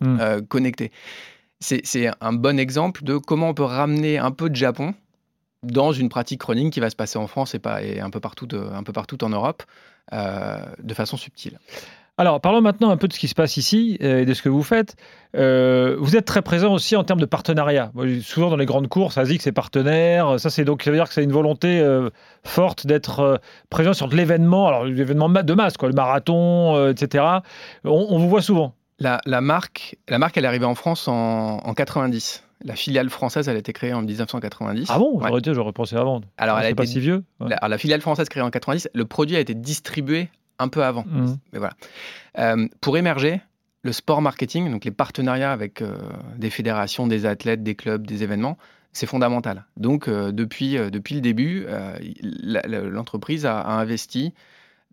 Mm. 0.00 0.18
euh, 0.20 0.40
connecté. 0.42 0.90
C'est 1.60 2.10
un 2.20 2.32
bon 2.32 2.58
exemple 2.58 3.04
de 3.04 3.16
comment 3.16 3.48
on 3.48 3.54
peut 3.54 3.62
ramener 3.62 4.18
un 4.18 4.30
peu 4.30 4.50
de 4.50 4.56
Japon 4.56 4.94
dans 5.64 5.92
une 5.92 6.08
pratique 6.08 6.42
running 6.42 6.70
qui 6.70 6.80
va 6.80 6.90
se 6.90 6.96
passer 6.96 7.18
en 7.18 7.26
France 7.26 7.54
et, 7.54 7.58
pas, 7.58 7.80
un, 7.80 8.10
peu 8.10 8.20
partout 8.20 9.24
en 9.24 9.28
Europe 9.28 9.62
euh, 10.12 10.58
de 10.82 10.94
façon 10.94 11.16
subtile. 11.16 11.58
Alors, 12.16 12.40
parlons 12.40 12.60
maintenant 12.60 12.90
un 12.90 12.96
peu 12.96 13.08
de 13.08 13.12
ce 13.12 13.18
qui 13.18 13.26
se 13.26 13.34
passe 13.34 13.56
ici 13.56 13.98
euh, 14.00 14.20
et 14.20 14.24
de 14.24 14.34
ce 14.34 14.42
que 14.42 14.48
vous 14.48 14.62
faites. 14.62 14.94
Euh, 15.34 15.96
vous 15.98 16.14
êtes 16.14 16.26
très 16.26 16.42
présent 16.42 16.72
aussi 16.72 16.94
en 16.94 17.02
termes 17.02 17.18
de 17.18 17.26
partenariat. 17.26 17.90
Souvent 18.22 18.50
dans 18.50 18.56
les 18.56 18.66
grandes 18.66 18.86
courses, 18.86 19.18
ASIC 19.18 19.42
c'est 19.42 19.50
partenaire. 19.50 20.38
Ça, 20.38 20.48
c'est 20.48 20.64
donc 20.64 20.84
ça 20.84 20.90
veut 20.90 20.96
dire 20.96 21.08
que 21.08 21.14
c'est 21.14 21.24
une 21.24 21.32
volonté 21.32 21.84
forte 22.44 22.86
d'être 22.86 23.40
présent 23.68 23.94
sur 23.94 24.06
l'événement, 24.08 24.68
alors 24.68 24.84
l'événement 24.84 25.28
de 25.28 25.54
masse, 25.54 25.74
le 25.82 25.92
marathon, 25.92 26.88
etc. 26.88 27.24
On 27.82 28.18
vous 28.18 28.28
voit 28.28 28.42
souvent. 28.42 28.74
La, 28.98 29.20
la 29.26 29.40
marque, 29.40 29.96
la 30.08 30.18
marque, 30.18 30.36
elle 30.36 30.44
est 30.44 30.48
arrivée 30.48 30.64
en 30.66 30.74
France 30.74 31.08
en, 31.08 31.58
en 31.58 31.74
90. 31.74 32.44
La 32.64 32.76
filiale 32.76 33.10
française, 33.10 33.48
elle 33.48 33.56
a 33.56 33.58
été 33.58 33.72
créée 33.72 33.92
en 33.92 34.02
1990. 34.02 34.86
Ah 34.90 34.98
bon? 34.98 35.18
Ouais. 35.18 35.28
J'aurais 35.28 35.54
j'aurais 35.54 35.72
pensé 35.72 35.96
avant. 35.96 36.20
Alors, 36.38 36.56
Ah, 36.56 36.64
elle 36.64 36.72
a 36.72 36.74
pas 36.74 36.86
si 36.86 37.00
vieux. 37.00 37.24
Ouais. 37.40 37.50
La, 37.50 37.56
alors, 37.56 37.70
la 37.70 37.78
filiale 37.78 38.00
française 38.00 38.28
créée 38.28 38.42
en 38.42 38.50
90, 38.50 38.88
le 38.94 39.04
produit 39.04 39.36
a 39.36 39.40
été 39.40 39.54
distribué 39.54 40.30
un 40.58 40.68
peu 40.68 40.84
avant. 40.84 41.04
Mhm. 41.06 41.36
Mais 41.52 41.58
voilà. 41.58 41.74
Euh, 42.38 42.68
pour 42.80 42.96
émerger, 42.96 43.40
le 43.82 43.92
sport 43.92 44.22
marketing, 44.22 44.70
donc 44.70 44.84
les 44.84 44.92
partenariats 44.92 45.52
avec 45.52 45.82
euh, 45.82 45.96
des 46.38 46.48
fédérations, 46.48 47.06
des 47.06 47.26
athlètes, 47.26 47.62
des 47.62 47.74
clubs, 47.74 48.06
des 48.06 48.22
événements, 48.22 48.56
c'est 48.92 49.06
fondamental. 49.06 49.64
Donc, 49.76 50.06
euh, 50.08 50.30
depuis, 50.32 50.76
depuis 50.90 51.16
le 51.16 51.20
début, 51.20 51.66
l'entreprise 52.64 53.44
a, 53.44 53.60
a 53.60 53.72
investi 53.72 54.32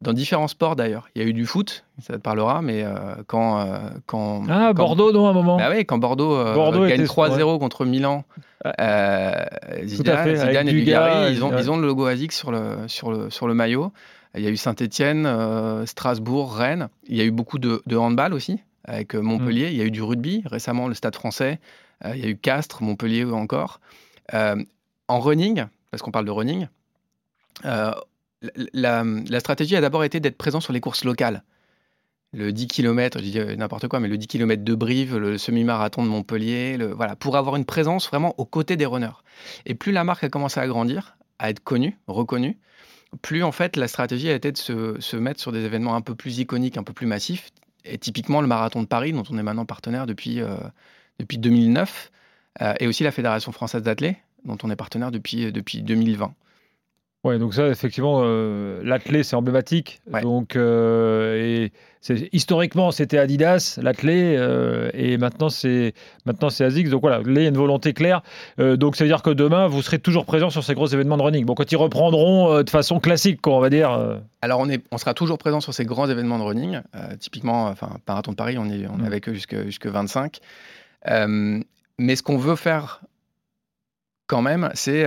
dans 0.02 0.14
différents 0.14 0.48
sports 0.48 0.76
d'ailleurs. 0.76 1.08
Il 1.16 1.22
y 1.22 1.26
a 1.26 1.28
eu 1.28 1.34
du 1.34 1.46
foot, 1.46 1.86
ça 2.02 2.14
te 2.14 2.20
parlera, 2.20 2.62
mais 2.62 2.84
euh, 2.84 3.16
quand, 3.28 3.60
euh, 3.60 3.78
quand. 4.08 4.44
Ah, 4.50 4.68
quand- 4.70 4.74
Bordeaux, 4.84 5.12
non, 5.12 5.28
à 5.28 5.30
un 5.30 5.34
moment. 5.34 5.58
Bah 5.58 5.70
oui, 5.72 5.86
quand 5.86 5.98
Bordeaux, 6.00 6.36
euh, 6.36 6.54
Bordeaux 6.56 6.82
gagne 6.88 7.02
était- 7.02 7.06
3-0 7.06 7.60
contre 7.60 7.86
Milan, 7.86 8.24
Ah. 8.66 8.74
euh, 8.82 9.46
Zidane, 9.86 10.24
fait, 10.24 10.36
Zidane 10.38 10.68
et 10.68 10.72
Dugarry, 10.72 11.34
ils 11.34 11.44
ont, 11.44 11.52
ouais. 11.52 11.62
ils 11.62 11.70
ont 11.72 11.78
le 11.78 11.86
logo 11.88 12.06
ASIC 12.06 12.32
sur 12.32 12.52
le, 12.52 12.88
sur 12.88 13.12
le, 13.12 13.30
sur 13.30 13.48
le 13.48 13.54
maillot. 13.54 13.92
Il 14.36 14.42
y 14.44 14.48
a 14.48 14.50
eu 14.50 14.58
Saint-Etienne, 14.58 15.28
Strasbourg, 15.86 16.56
Rennes. 16.56 16.88
Il 17.08 17.18
y 17.18 17.22
a 17.22 17.26
eu 17.26 17.32
beaucoup 17.32 17.60
de, 17.60 17.82
de 17.86 17.98
handball 17.98 18.34
aussi, 18.34 18.60
avec 18.86 19.14
Montpellier. 19.14 19.66
Mm. 19.68 19.72
Il 19.72 19.78
y 19.78 19.82
a 19.82 19.86
eu 19.86 19.92
du 19.92 20.02
rugby, 20.02 20.42
récemment 20.46 20.88
le 20.88 20.94
Stade 20.94 21.16
français. 21.16 21.60
Il 22.06 22.18
y 22.20 22.26
a 22.26 22.30
eu 22.30 22.38
Castres, 22.38 22.82
Montpellier 22.82 23.26
encore. 23.26 23.80
Euh, 24.34 24.56
en 25.10 25.20
running, 25.20 25.66
parce 25.92 26.02
qu'on 26.02 26.12
parle 26.12 26.24
de 26.26 26.32
running, 26.32 26.68
euh, 27.66 27.92
la, 28.74 29.40
stratégie 29.40 29.76
a 29.76 29.82
d'abord 29.82 30.04
été 30.04 30.20
d'être 30.20 30.38
présent 30.38 30.60
sur 30.60 30.74
les 30.74 30.80
courses 30.82 31.04
locales. 31.04 31.44
Le 32.34 32.54
10 32.54 32.68
km, 32.68 33.20
je 33.20 33.24
dis 33.24 33.40
euh, 33.40 33.56
n'importe 33.58 33.88
quoi, 33.90 34.00
mais 34.00 34.08
le 34.08 34.18
10 34.18 34.28
km 34.28 34.64
de 34.64 34.76
Brive, 34.76 35.18
le 35.18 35.38
semi-marathon 35.38 36.04
de 36.04 36.10
Montpellier, 36.10 36.78
le, 36.78 36.88
voilà, 36.88 37.18
pour 37.18 37.36
avoir 37.36 37.58
une 37.58 37.66
présence 37.66 38.08
vraiment 38.08 38.34
aux 38.40 38.46
côtés 38.46 38.78
des 38.78 38.86
runners. 38.86 39.22
Et 39.66 39.76
plus 39.76 39.92
la 39.92 40.06
marque 40.06 40.24
a 40.24 40.30
commencé 40.30 40.60
à 40.60 40.68
grandir, 40.68 41.18
à 41.40 41.50
être 41.50 41.62
connue, 41.62 41.98
reconnue, 42.08 42.58
plus 43.22 43.44
en 43.44 43.52
fait 43.52 43.76
la 43.76 43.90
stratégie 43.90 44.30
a 44.30 44.34
été 44.36 44.52
de 44.52 44.58
se, 44.58 45.00
se 45.00 45.18
mettre 45.18 45.42
sur 45.42 45.52
des 45.52 45.66
événements 45.66 45.96
un 45.96 46.02
peu 46.02 46.16
plus 46.16 46.40
iconiques, 46.40 46.78
un 46.78 46.84
peu 46.84 46.94
plus 46.94 47.08
massifs. 47.08 47.50
Et 47.84 47.98
typiquement 47.98 48.42
le 48.42 48.48
marathon 48.48 48.82
de 48.82 48.88
Paris, 48.88 49.12
dont 49.12 49.24
on 49.30 49.38
est 49.38 49.44
maintenant 49.44 49.66
partenaire 49.66 50.06
depuis, 50.06 50.40
euh, 50.40 50.56
depuis 51.20 51.38
2009, 51.38 52.12
euh, 52.62 52.74
et 52.80 52.88
aussi 52.88 53.04
la 53.04 53.12
Fédération 53.12 53.52
française 53.52 53.82
d'athlètes, 53.82 54.18
dont 54.46 54.58
on 54.64 54.70
est 54.70 54.76
partenaire 54.76 55.12
depuis, 55.12 55.52
depuis 55.52 55.82
2020. 55.82 56.34
Ouais, 57.24 57.38
donc 57.38 57.54
ça, 57.54 57.68
effectivement, 57.68 58.22
euh, 58.24 58.82
l'athlé, 58.84 59.22
c'est 59.22 59.36
emblématique. 59.36 60.02
Ouais. 60.12 60.22
Donc, 60.22 60.56
euh, 60.56 61.36
et 61.36 61.72
historiquement, 62.34 62.90
c'était 62.90 63.20
Adidas, 63.20 63.78
l'athlé, 63.80 64.36
euh, 64.40 64.90
et 64.96 65.18
maintenant, 65.18 65.50
c'est 65.50 65.94
maintenant 66.26 66.50
c'est 66.50 66.64
ASICS. 66.64 66.90
Donc 66.90 67.02
voilà, 67.02 67.20
là, 67.20 67.24
il 67.28 67.44
y 67.44 67.46
a 67.46 67.50
une 67.50 67.58
volonté 67.58 67.94
claire. 67.94 68.24
Euh, 68.60 68.76
donc, 68.76 68.96
ça 68.96 69.04
veut 69.04 69.08
dire 69.08 69.22
que 69.22 69.30
demain, 69.30 69.68
vous 69.68 69.84
serez 69.84 70.00
toujours 70.00 70.26
présent 70.26 70.50
sur 70.50 70.64
ces 70.64 70.74
gros 70.74 70.88
événements 70.88 71.18
de 71.18 71.22
running. 71.22 71.46
Bon, 71.46 71.54
quand 71.54 71.72
ils 71.72 71.76
reprendront 71.76 72.52
euh, 72.52 72.64
de 72.64 72.70
façon 72.72 73.00
classique, 73.00 73.40
quoi, 73.40 73.56
on 73.56 73.60
va 73.60 73.70
dire. 73.70 74.20
Alors, 74.42 74.60
on, 74.60 74.68
est, 74.68 74.84
on 74.92 74.98
sera 74.98 75.14
toujours 75.14 75.38
présent 75.38 75.60
sur 75.60 75.76
ces 75.76 75.86
grands 75.86 76.10
événements 76.10 76.40
de 76.40 76.44
running. 76.44 76.80
Typiquement, 77.20 77.66
enfin, 77.68 77.98
Marathon 78.08 78.32
de 78.32 78.36
Paris, 78.36 78.58
on 78.58 78.66
est, 78.66 78.88
on 78.88 78.98
est 78.98 79.02
Mm. 79.02 79.06
avec 79.06 79.30
eux 79.30 79.34
jusque, 79.34 79.64
jusque 79.66 79.86
25. 79.86 80.40
Euh, 81.08 81.60
mais 82.00 82.16
ce 82.16 82.24
qu'on 82.24 82.38
veut 82.38 82.56
faire 82.56 83.02
quand 84.26 84.42
même, 84.42 84.72
c'est 84.74 85.06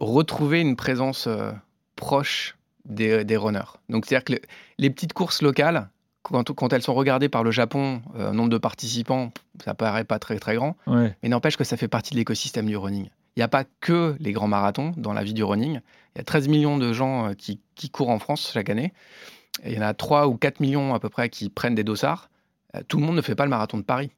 retrouver 0.00 0.60
une 0.60 0.76
présence 0.76 1.26
euh, 1.26 1.52
proche 1.96 2.56
des, 2.84 3.24
des 3.24 3.36
runners. 3.36 3.60
Donc, 3.88 4.06
c'est-à-dire 4.06 4.24
que 4.24 4.32
le- 4.34 4.40
les 4.78 4.90
petites 4.90 5.12
courses 5.12 5.42
locales, 5.42 5.88
quand, 6.22 6.52
quand 6.52 6.72
elles 6.72 6.82
sont 6.82 6.94
regardées 6.94 7.28
par 7.28 7.44
le 7.44 7.50
Japon, 7.50 8.02
euh, 8.16 8.32
nombre 8.32 8.48
de 8.50 8.58
participants, 8.58 9.32
ça 9.64 9.74
paraît 9.74 10.04
pas 10.04 10.18
très 10.18 10.38
très 10.38 10.54
grand, 10.56 10.76
ouais. 10.86 11.14
mais 11.22 11.28
n'empêche 11.28 11.56
que 11.56 11.64
ça 11.64 11.76
fait 11.76 11.88
partie 11.88 12.12
de 12.12 12.18
l'écosystème 12.18 12.66
du 12.66 12.76
running. 12.76 13.08
Il 13.36 13.40
n'y 13.40 13.42
a 13.44 13.48
pas 13.48 13.64
que 13.80 14.16
les 14.18 14.32
grands 14.32 14.48
marathons 14.48 14.92
dans 14.96 15.12
la 15.12 15.22
vie 15.22 15.34
du 15.34 15.44
running. 15.44 15.80
Il 16.14 16.18
y 16.18 16.20
a 16.20 16.24
13 16.24 16.48
millions 16.48 16.78
de 16.78 16.92
gens 16.92 17.28
euh, 17.28 17.34
qui, 17.34 17.60
qui 17.74 17.88
courent 17.90 18.10
en 18.10 18.18
France 18.18 18.50
chaque 18.52 18.68
année. 18.70 18.92
Et 19.62 19.72
il 19.72 19.76
y 19.76 19.78
en 19.78 19.82
a 19.86 19.94
3 19.94 20.26
ou 20.28 20.36
4 20.36 20.60
millions 20.60 20.94
à 20.94 21.00
peu 21.00 21.08
près 21.08 21.28
qui 21.28 21.48
prennent 21.48 21.74
des 21.74 21.84
dossards. 21.84 22.28
Euh, 22.74 22.80
Tout 22.88 22.98
le 22.98 23.04
monde 23.06 23.16
ne 23.16 23.22
fait 23.22 23.34
pas 23.34 23.44
le 23.44 23.50
marathon 23.50 23.76
de 23.78 23.82
Paris. 23.82 24.10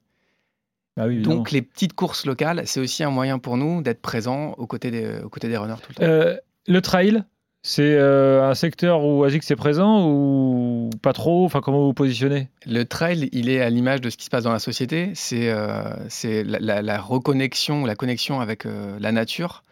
Ah 0.96 1.06
oui, 1.06 1.14
évidemment. 1.14 1.36
Donc 1.36 1.50
les 1.50 1.62
petites 1.62 1.94
courses 1.94 2.26
locales, 2.26 2.62
c'est 2.66 2.80
aussi 2.80 3.02
un 3.02 3.10
moyen 3.10 3.38
pour 3.38 3.56
nous 3.56 3.82
d'être 3.82 4.02
présents 4.02 4.52
aux 4.58 4.66
côtés 4.66 4.90
des, 4.90 5.20
aux 5.22 5.28
côtés 5.28 5.48
des 5.48 5.56
runners 5.56 5.76
tout 5.82 5.88
le 5.90 5.94
temps. 5.94 6.02
Euh, 6.02 6.36
le 6.66 6.80
trail, 6.82 7.22
c'est 7.62 7.94
euh, 7.96 8.42
un 8.48 8.54
secteur 8.54 9.04
où 9.04 9.24
ASICS 9.24 9.50
est 9.52 9.56
présent 9.56 10.06
ou 10.08 10.90
pas 11.00 11.12
trop? 11.12 11.44
Enfin, 11.44 11.60
comment 11.60 11.78
vous 11.80 11.86
vous 11.86 11.94
positionnez? 11.94 12.48
Le 12.66 12.84
trail, 12.84 13.28
il 13.32 13.48
est 13.48 13.60
à 13.60 13.70
l'image 13.70 14.00
de 14.00 14.10
ce 14.10 14.16
qui 14.16 14.24
se 14.24 14.30
passe 14.30 14.44
dans 14.44 14.52
la 14.52 14.58
société. 14.58 15.12
C'est 15.14 15.48
euh, 15.50 15.82
c'est 16.08 16.44
la, 16.44 16.58
la- 16.58 16.82
la 16.82 17.00
reconnexion, 17.00 17.84
la 17.86 17.94
connexion 17.94 18.40
avec 18.40 18.66
euh, 18.66 18.98
la 19.00 19.12
nature 19.12 19.62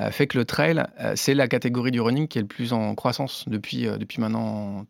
euh, 0.00 0.10
fait 0.10 0.26
que 0.26 0.36
le 0.38 0.44
trail, 0.44 0.82
euh, 1.00 1.12
c'est 1.14 1.34
la 1.34 1.46
catégorie 1.46 1.92
du 1.92 2.00
running 2.00 2.26
qui 2.26 2.38
est 2.38 2.42
le 2.42 2.48
plus 2.48 2.72
en 2.72 2.94
croissance 2.96 3.44
depuis, 3.46 3.86
euh, 3.86 3.96
depuis 3.96 4.20
maintenant 4.20 4.86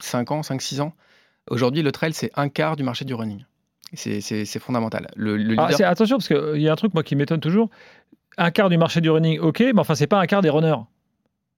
5 0.00 0.32
ans, 0.32 0.40
5-6 0.40 0.80
ans. 0.80 0.92
Aujourd'hui, 1.50 1.82
le 1.82 1.92
trail, 1.92 2.12
c'est 2.14 2.32
un 2.34 2.48
quart 2.48 2.74
du 2.74 2.82
marché 2.82 3.04
du 3.04 3.14
running. 3.14 3.44
C'est 3.96 4.58
fondamental. 4.58 5.08
Le, 5.16 5.36
le 5.36 5.54
Ah, 5.58 5.68
leader- 5.70 5.88
attention, 5.88 6.16
parce 6.18 6.28
qu'il 6.28 6.60
y 6.60 6.68
a 6.68 6.72
un 6.72 6.76
truc, 6.76 6.94
moi, 6.94 7.02
qui 7.02 7.16
m'étonne 7.16 7.40
toujours. 7.40 7.70
Un 8.36 8.50
quart 8.50 8.68
du 8.68 8.76
marché 8.78 9.00
du 9.00 9.10
running, 9.10 9.38
ok, 9.38 9.60
mais 9.60 9.78
enfin, 9.78 9.94
c'est 9.94 10.06
pas 10.06 10.20
un 10.20 10.26
quart 10.26 10.42
des 10.42 10.50
runners. 10.50 10.76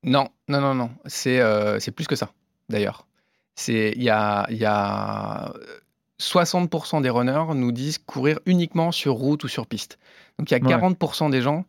Non, 0.03 0.29
non, 0.49 0.61
non, 0.61 0.75
non. 0.75 0.90
C'est 1.07 1.40
euh, 1.40 1.79
plus 1.94 2.07
que 2.07 2.16
ça, 2.16 2.31
d'ailleurs. 2.68 3.07
C'est 3.55 3.92
il 3.96 4.03
y 4.03 4.11
a, 4.11 4.46
y 4.51 4.64
a 4.66 5.53
60% 6.20 7.01
des 7.03 7.11
runners 7.11 7.44
nous 7.55 7.72
disent 7.72 7.99
courir 7.99 8.38
uniquement 8.46 8.92
sur 8.92 9.14
route 9.14 9.44
ou 9.44 9.49
sur 9.49 9.66
piste. 9.66 9.99
Donc 10.38 10.51
il 10.51 10.55
y 10.55 10.57
a 10.57 10.62
Ouais. 10.62 10.70
40% 10.75 11.31
des 11.31 11.40
gens 11.42 11.64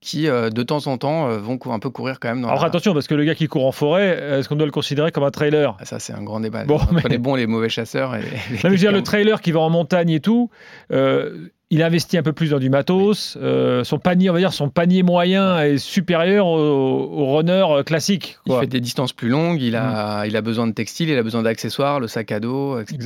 qui, 0.00 0.28
euh, 0.28 0.48
de 0.50 0.62
temps 0.62 0.86
en 0.86 0.96
temps, 0.96 1.28
euh, 1.28 1.38
vont 1.38 1.58
un 1.72 1.78
peu 1.80 1.90
courir 1.90 2.20
quand 2.20 2.28
même 2.28 2.40
dans 2.42 2.48
Alors 2.48 2.60
la- 2.62 2.68
attention, 2.68 2.94
parce 2.94 3.08
que 3.08 3.14
le 3.14 3.24
gars 3.24 3.34
qui 3.34 3.48
court 3.48 3.66
en 3.66 3.72
forêt, 3.72 4.38
est-ce 4.38 4.48
qu'on 4.48 4.54
doit 4.56 4.66
le 4.66 4.70
considérer 4.72 5.10
comme 5.10 5.24
un 5.24 5.30
trailer? 5.32 5.76
Ah, 5.80 5.84
Ça, 5.84 5.98
c'est 5.98 6.12
un 6.12 6.22
grand 6.22 6.38
débat. 6.40 6.64
Bon, 6.64 6.76
Entre 6.76 6.94
mais- 6.94 7.02
les 7.10 7.18
bons 7.18 7.34
et 7.36 7.40
les 7.40 7.46
mauvais 7.48 7.68
chasseurs. 7.68 8.14
Et, 8.14 8.20
et 8.20 8.22
les- 8.22 8.28
Non, 8.28 8.32
mais 8.52 8.58
je 8.62 8.68
veux 8.68 8.76
dire, 8.76 8.92
le 8.92 9.02
trailer 9.02 9.40
qui 9.40 9.50
va 9.50 9.60
en 9.60 9.70
montagne 9.70 10.10
et 10.10 10.20
tout, 10.20 10.50
euh, 10.92 11.48
il 11.70 11.82
investit 11.82 12.16
un 12.16 12.22
peu 12.22 12.32
plus 12.32 12.50
dans 12.50 12.58
du 12.58 12.70
matos. 12.70 13.36
euh, 13.42 13.84
son 13.84 13.98
panier, 13.98 14.30
on 14.30 14.32
va 14.32 14.38
dire, 14.38 14.52
son 14.54 14.70
panier 14.70 15.02
moyen 15.02 15.60
est 15.60 15.76
supérieur 15.76 16.46
au, 16.46 16.56
au 16.56 17.36
runner 17.36 17.62
euh, 17.68 17.82
classique. 17.82 18.38
Il 18.46 18.52
fait 18.60 18.66
des 18.66 18.80
distances 18.80 19.12
plus 19.12 19.28
longues, 19.28 19.60
il 19.60 19.76
a, 19.76 20.24
il 20.26 20.34
a 20.36 20.40
besoin 20.40 20.66
de 20.66 20.72
textiles, 20.72 21.10
il 21.10 21.18
a 21.18 21.22
besoin 21.22 21.42
d'accessoires, 21.42 22.00
le 22.00 22.08
sac 22.08 22.32
à 22.32 22.40
dos, 22.40 22.78
etc. 22.80 22.96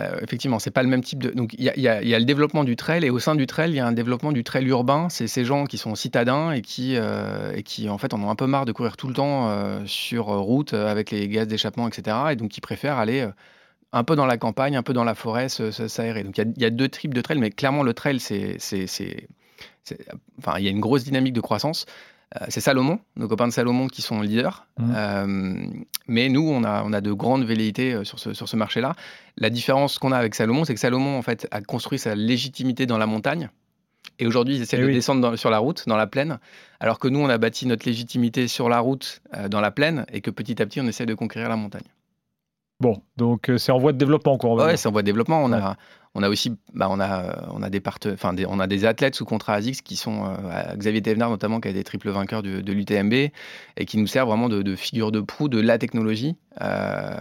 Euh, 0.00 0.20
effectivement, 0.22 0.58
c'est 0.60 0.70
pas 0.70 0.84
le 0.84 0.88
même 0.88 1.02
type 1.02 1.20
de. 1.22 1.30
Donc, 1.30 1.54
il 1.58 1.64
y 1.64 1.80
y 1.80 1.88
a- 1.88 2.00
il 2.02 2.08
y 2.08 2.14
a 2.14 2.18
le 2.18 2.24
développement 2.24 2.62
du 2.62 2.76
trail, 2.76 3.04
et 3.04 3.10
au 3.10 3.18
sein 3.18 3.34
du 3.34 3.46
trail, 3.46 3.70
il 3.70 3.76
y 3.76 3.80
a 3.80 3.86
un 3.86 3.92
développement 3.92 4.30
du 4.30 4.44
trail 4.44 4.66
urbain. 4.66 5.08
C'est 5.10 5.26
ces 5.26 5.44
gens 5.44 5.64
qui 5.66 5.76
sont 5.78 5.94
citadins 5.96 6.52
et 6.52 6.62
qui, 6.62 6.94
euh, 6.96 7.52
et 7.56 7.64
qui, 7.64 7.88
en 7.88 7.98
fait, 7.98 8.14
en 8.14 8.22
ont 8.22 8.30
un 8.30 8.36
peu 8.36 8.46
marre 8.46 8.66
de 8.66 8.72
courir 8.72 8.96
tout 8.96 9.08
le 9.08 9.14
temps 9.14 9.50
sur 9.86 10.26
route 10.26 10.74
avec 10.74 11.10
les 11.10 11.26
gaz 11.28 11.48
d'échappement, 11.48 11.88
etc. 11.88 12.16
Et 12.30 12.36
donc, 12.36 12.50
qui 12.50 12.60
préfèrent 12.60 12.98
aller. 12.98 13.26
Un 13.92 14.04
peu 14.04 14.16
dans 14.16 14.26
la 14.26 14.36
campagne, 14.38 14.76
un 14.76 14.82
peu 14.82 14.92
dans 14.92 15.04
la 15.04 15.14
forêt, 15.14 15.48
s'aérer. 15.48 16.22
Donc 16.24 16.38
il 16.38 16.44
y, 16.44 16.46
a- 16.48 16.52
il 16.56 16.62
y 16.62 16.64
a 16.66 16.70
deux 16.70 16.88
types 16.88 17.14
de 17.14 17.20
trail, 17.20 17.38
mais 17.38 17.50
clairement 17.50 17.82
le 17.82 17.92
trail, 17.94 18.20
c'est, 18.20 18.56
c'est, 18.58 18.86
c'est- 18.86 19.28
c'est- 19.84 20.06
enfin, 20.38 20.58
il 20.58 20.64
y 20.64 20.68
a 20.68 20.70
une 20.70 20.80
grosse 20.80 21.04
dynamique 21.04 21.34
de 21.34 21.40
croissance. 21.40 21.86
Euh, 22.40 22.46
c'est 22.48 22.62
Salomon, 22.62 22.98
nos 23.16 23.28
copains 23.28 23.46
de 23.46 23.52
Salomon 23.52 23.88
qui 23.88 24.00
sont 24.00 24.22
leaders. 24.22 24.66
Mhm. 24.78 24.94
Euh, 24.96 25.66
mais 26.08 26.30
nous, 26.30 26.48
on 26.48 26.64
a, 26.64 26.82
on 26.84 26.92
a 26.94 27.02
de 27.02 27.12
grandes 27.12 27.44
velléités 27.44 27.92
euh, 27.92 28.04
sur 28.04 28.18
ce, 28.18 28.32
sur 28.32 28.48
ce 28.48 28.56
marché-là. 28.56 28.94
La 29.36 29.50
différence 29.50 29.98
qu'on 29.98 30.12
a 30.12 30.16
avec 30.16 30.34
Salomon, 30.34 30.64
c'est 30.64 30.72
que 30.72 30.80
Salomon, 30.80 31.18
en 31.18 31.22
fait, 31.22 31.46
a 31.50 31.60
construit 31.60 31.98
sa 31.98 32.14
légitimité 32.14 32.86
dans 32.86 32.96
la 32.96 33.06
montagne. 33.06 33.50
Et 34.18 34.26
aujourd'hui, 34.26 34.56
ils 34.56 34.62
essaient 34.62 34.78
Eh 34.78 34.82
de 34.82 34.86
oui. 34.86 34.94
descendre 34.94 35.20
dans- 35.20 35.36
sur 35.36 35.50
la 35.50 35.58
route, 35.58 35.84
dans 35.86 35.96
la 35.96 36.06
plaine, 36.06 36.38
alors 36.80 36.98
que 36.98 37.08
nous, 37.08 37.18
on 37.20 37.28
a 37.28 37.36
bâti 37.38 37.66
notre 37.66 37.86
légitimité 37.86 38.48
sur 38.48 38.68
la 38.70 38.78
route, 38.80 39.20
euh, 39.36 39.48
dans 39.48 39.60
la 39.60 39.70
plaine, 39.70 40.06
et 40.12 40.22
que 40.22 40.30
petit 40.30 40.60
à 40.62 40.66
petit, 40.66 40.80
on 40.80 40.86
essaie 40.86 41.04
de 41.06 41.14
conquérir 41.14 41.48
la 41.50 41.56
montagne. 41.56 41.82
Bon, 42.82 43.00
donc 43.16 43.48
euh, 43.48 43.58
c'est 43.58 43.70
en 43.70 43.78
voie 43.78 43.92
de 43.92 43.98
développement, 43.98 44.36
quoi. 44.38 44.50
dire. 44.66 44.76
c'est 44.76 44.88
en 44.88 44.90
voie 44.90 45.02
de 45.02 45.06
développement. 45.06 45.44
On, 45.44 45.52
Ouais. 45.52 45.58
a, 45.58 45.76
on 46.16 46.22
a 46.24 46.28
aussi 46.28 46.56
bah, 46.74 46.88
on 46.90 46.98
a, 46.98 47.48
on 47.52 47.62
a 47.62 47.70
des, 47.70 47.80
enfin, 48.12 48.32
des, 48.32 48.44
on 48.44 48.58
a 48.58 48.66
des 48.66 48.84
athlètes 48.84 49.14
sous 49.14 49.24
contrat 49.24 49.54
ASICS 49.54 49.82
qui 49.82 49.94
sont, 49.94 50.24
euh, 50.26 50.74
Xavier 50.74 51.00
Thévenard 51.00 51.30
notamment, 51.30 51.60
qui 51.60 51.68
a 51.68 51.72
des 51.72 51.84
triples 51.84 52.10
vainqueurs 52.10 52.42
de, 52.42 52.72
l'UTMB 52.72 53.12
et 53.12 53.84
qui 53.86 53.98
nous 53.98 54.08
sert 54.08 54.26
vraiment 54.26 54.48
de, 54.48 54.62
de 54.62 54.74
figure 54.74 55.12
de 55.12 55.20
proue 55.20 55.48
de 55.48 55.60
la 55.60 55.78
technologie 55.78 56.34
euh, 56.60 57.14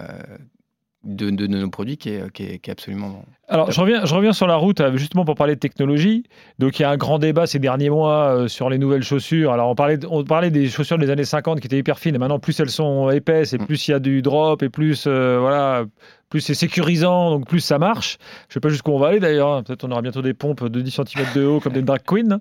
de, 1.03 1.29
de- 1.31 1.47
de 1.47 1.57
nos 1.57 1.69
produits 1.69 1.97
qui 1.97 2.09
est, 2.09 2.31
qui 2.31 2.43
est, 2.43 2.59
qui 2.59 2.69
est 2.69 2.73
absolument. 2.73 3.25
Alors, 3.47 3.71
je 3.71 3.81
reviens, 3.81 4.05
je 4.05 4.13
reviens 4.13 4.33
sur 4.33 4.47
la 4.47 4.55
route, 4.55 4.79
euh, 4.81 4.95
justement 4.97 5.25
pour 5.25 5.35
parler 5.35 5.55
de 5.55 5.59
technologie. 5.59 6.23
Donc, 6.59 6.79
il 6.79 6.83
y 6.83 6.85
a 6.85 6.89
un 6.91 6.97
grand 6.97 7.17
débat 7.19 7.47
ces 7.47 7.59
derniers 7.59 7.89
mois 7.89 8.35
euh, 8.35 8.47
sur 8.47 8.69
les 8.69 8.77
nouvelles 8.77 9.03
chaussures. 9.03 9.51
Alors, 9.51 9.69
on 9.69 9.75
parlait, 9.75 9.97
de- 9.97 10.07
on 10.09 10.23
parlait 10.23 10.51
des 10.51 10.69
chaussures 10.69 10.97
des 10.97 11.09
années 11.09 11.25
50 11.25 11.59
qui 11.59 11.67
étaient 11.67 11.77
hyper 11.79 11.97
fines, 11.99 12.15
et 12.15 12.17
maintenant, 12.17 12.39
plus 12.39 12.59
elles 12.59 12.69
sont 12.69 13.09
épaisses, 13.09 13.53
et 13.53 13.57
Mm. 13.57 13.65
plus 13.65 13.87
il 13.87 13.91
y 13.91 13.93
a 13.93 13.99
du 13.99 14.21
drop, 14.21 14.61
et 14.63 14.69
plus, 14.69 15.05
euh, 15.07 15.37
voilà, 15.39 15.83
plus 16.29 16.39
c'est 16.39 16.53
sécurisant, 16.53 17.31
donc 17.31 17.47
plus 17.47 17.59
ça 17.59 17.77
marche. 17.77 18.17
Je 18.47 18.53
sais 18.53 18.59
pas 18.61 18.69
jusqu'où 18.69 18.91
on 18.91 18.99
va 18.99 19.07
aller 19.07 19.19
d'ailleurs. 19.19 19.49
hein. 19.51 19.63
Peut-être 19.63 19.83
on 19.83 19.91
aura 19.91 20.01
bientôt 20.01 20.21
des 20.21 20.33
pompes 20.33 20.65
de 20.69 20.79
10 20.81 20.91
cm 20.91 21.25
de 21.35 21.43
haut 21.45 21.59
comme 21.59 21.73
des 21.73 21.81
drag 21.81 22.01
queens. 22.07 22.39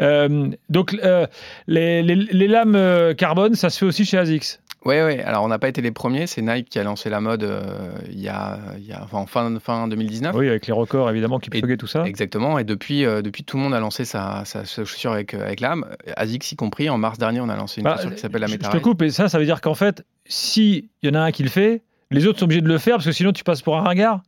Euh, 0.00 0.48
donc, 0.70 0.94
euh, 1.04 1.26
les, 1.68 2.02
les- 2.02 2.14
les 2.16 2.48
lames 2.48 2.74
euh, 2.74 3.14
carbone, 3.14 3.54
ça 3.54 3.70
se 3.70 3.78
fait 3.78 3.86
aussi 3.86 4.04
chez 4.04 4.18
ASICS. 4.18 4.58
Oui, 4.84 4.94
oui. 5.04 5.20
Alors, 5.20 5.42
on 5.44 5.48
n'a 5.48 5.58
pas 5.58 5.68
été 5.68 5.82
les 5.82 5.90
premiers. 5.90 6.26
C'est 6.26 6.40
Nike 6.40 6.68
qui 6.70 6.78
a 6.78 6.84
lancé 6.84 7.10
la 7.10 7.20
mode 7.20 7.42
euh, 7.42 7.62
il 8.10 8.20
y 8.20 8.28
a, 8.28 8.58
il 8.78 8.86
y 8.86 8.92
a 8.92 9.02
enfin, 9.02 9.18
en 9.18 9.26
fin, 9.26 9.58
fin 9.58 9.88
2019. 9.88 10.34
Oui, 10.36 10.48
avec 10.48 10.66
les 10.66 10.72
records 10.72 11.10
évidemment 11.10 11.38
qui 11.40 11.50
pluguaient 11.50 11.76
tout 11.76 11.86
ça. 11.88 12.04
Exactement. 12.06 12.58
Et 12.58 12.64
depuis, 12.64 13.04
euh, 13.04 13.20
depuis, 13.20 13.42
tout 13.44 13.56
le 13.56 13.64
monde 13.64 13.74
a 13.74 13.80
lancé 13.80 14.04
sa, 14.04 14.44
sa, 14.44 14.64
sa 14.64 14.84
chaussure 14.84 15.12
avec, 15.12 15.34
euh, 15.34 15.42
avec 15.44 15.60
l'âme. 15.60 15.84
ASICS 16.16 16.52
y 16.52 16.56
compris. 16.56 16.88
En 16.88 16.96
mars 16.96 17.18
dernier, 17.18 17.40
on 17.40 17.48
a 17.48 17.56
lancé 17.56 17.80
une 17.80 17.84
Bah, 17.86 17.96
chaussure 17.96 18.14
qui 18.14 18.20
s'appelle 18.20 18.40
la 18.40 18.46
je- 18.46 18.52
Je 18.52 18.58
te 18.58 18.64
Meta 18.66 18.80
coupe, 18.80 19.02
et 19.02 19.10
ça, 19.10 19.28
ça 19.28 19.38
veut 19.38 19.44
dire 19.44 19.60
qu'en 19.60 19.74
fait, 19.74 20.04
si 20.26 20.88
il 21.02 21.08
y 21.08 21.12
en 21.12 21.14
a 21.14 21.20
un 21.24 21.32
qui 21.32 21.42
le 21.42 21.48
fait, 21.50 21.82
les 22.10 22.26
autres 22.26 22.38
sont 22.38 22.44
obligés 22.44 22.62
de 22.62 22.68
le 22.68 22.78
faire 22.78 22.94
parce 22.96 23.06
que 23.06 23.12
sinon 23.12 23.32
tu 23.32 23.44
passes 23.44 23.62
pour 23.62 23.76
un 23.76 23.82
ringard. 23.82 24.22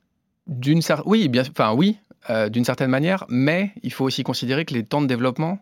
D'une 0.48 0.80
cer- 0.80 1.02
oui, 1.06 1.28
bien, 1.28 1.42
enfin 1.48 1.72
oui, 1.74 1.96
euh, 2.28 2.48
d'une 2.48 2.64
certaine 2.64 2.90
manière, 2.90 3.24
mais 3.28 3.70
il 3.84 3.92
faut 3.92 4.04
aussi 4.04 4.24
considérer 4.24 4.64
que 4.64 4.74
les 4.74 4.82
temps 4.84 5.00
de 5.00 5.06
développement, 5.06 5.60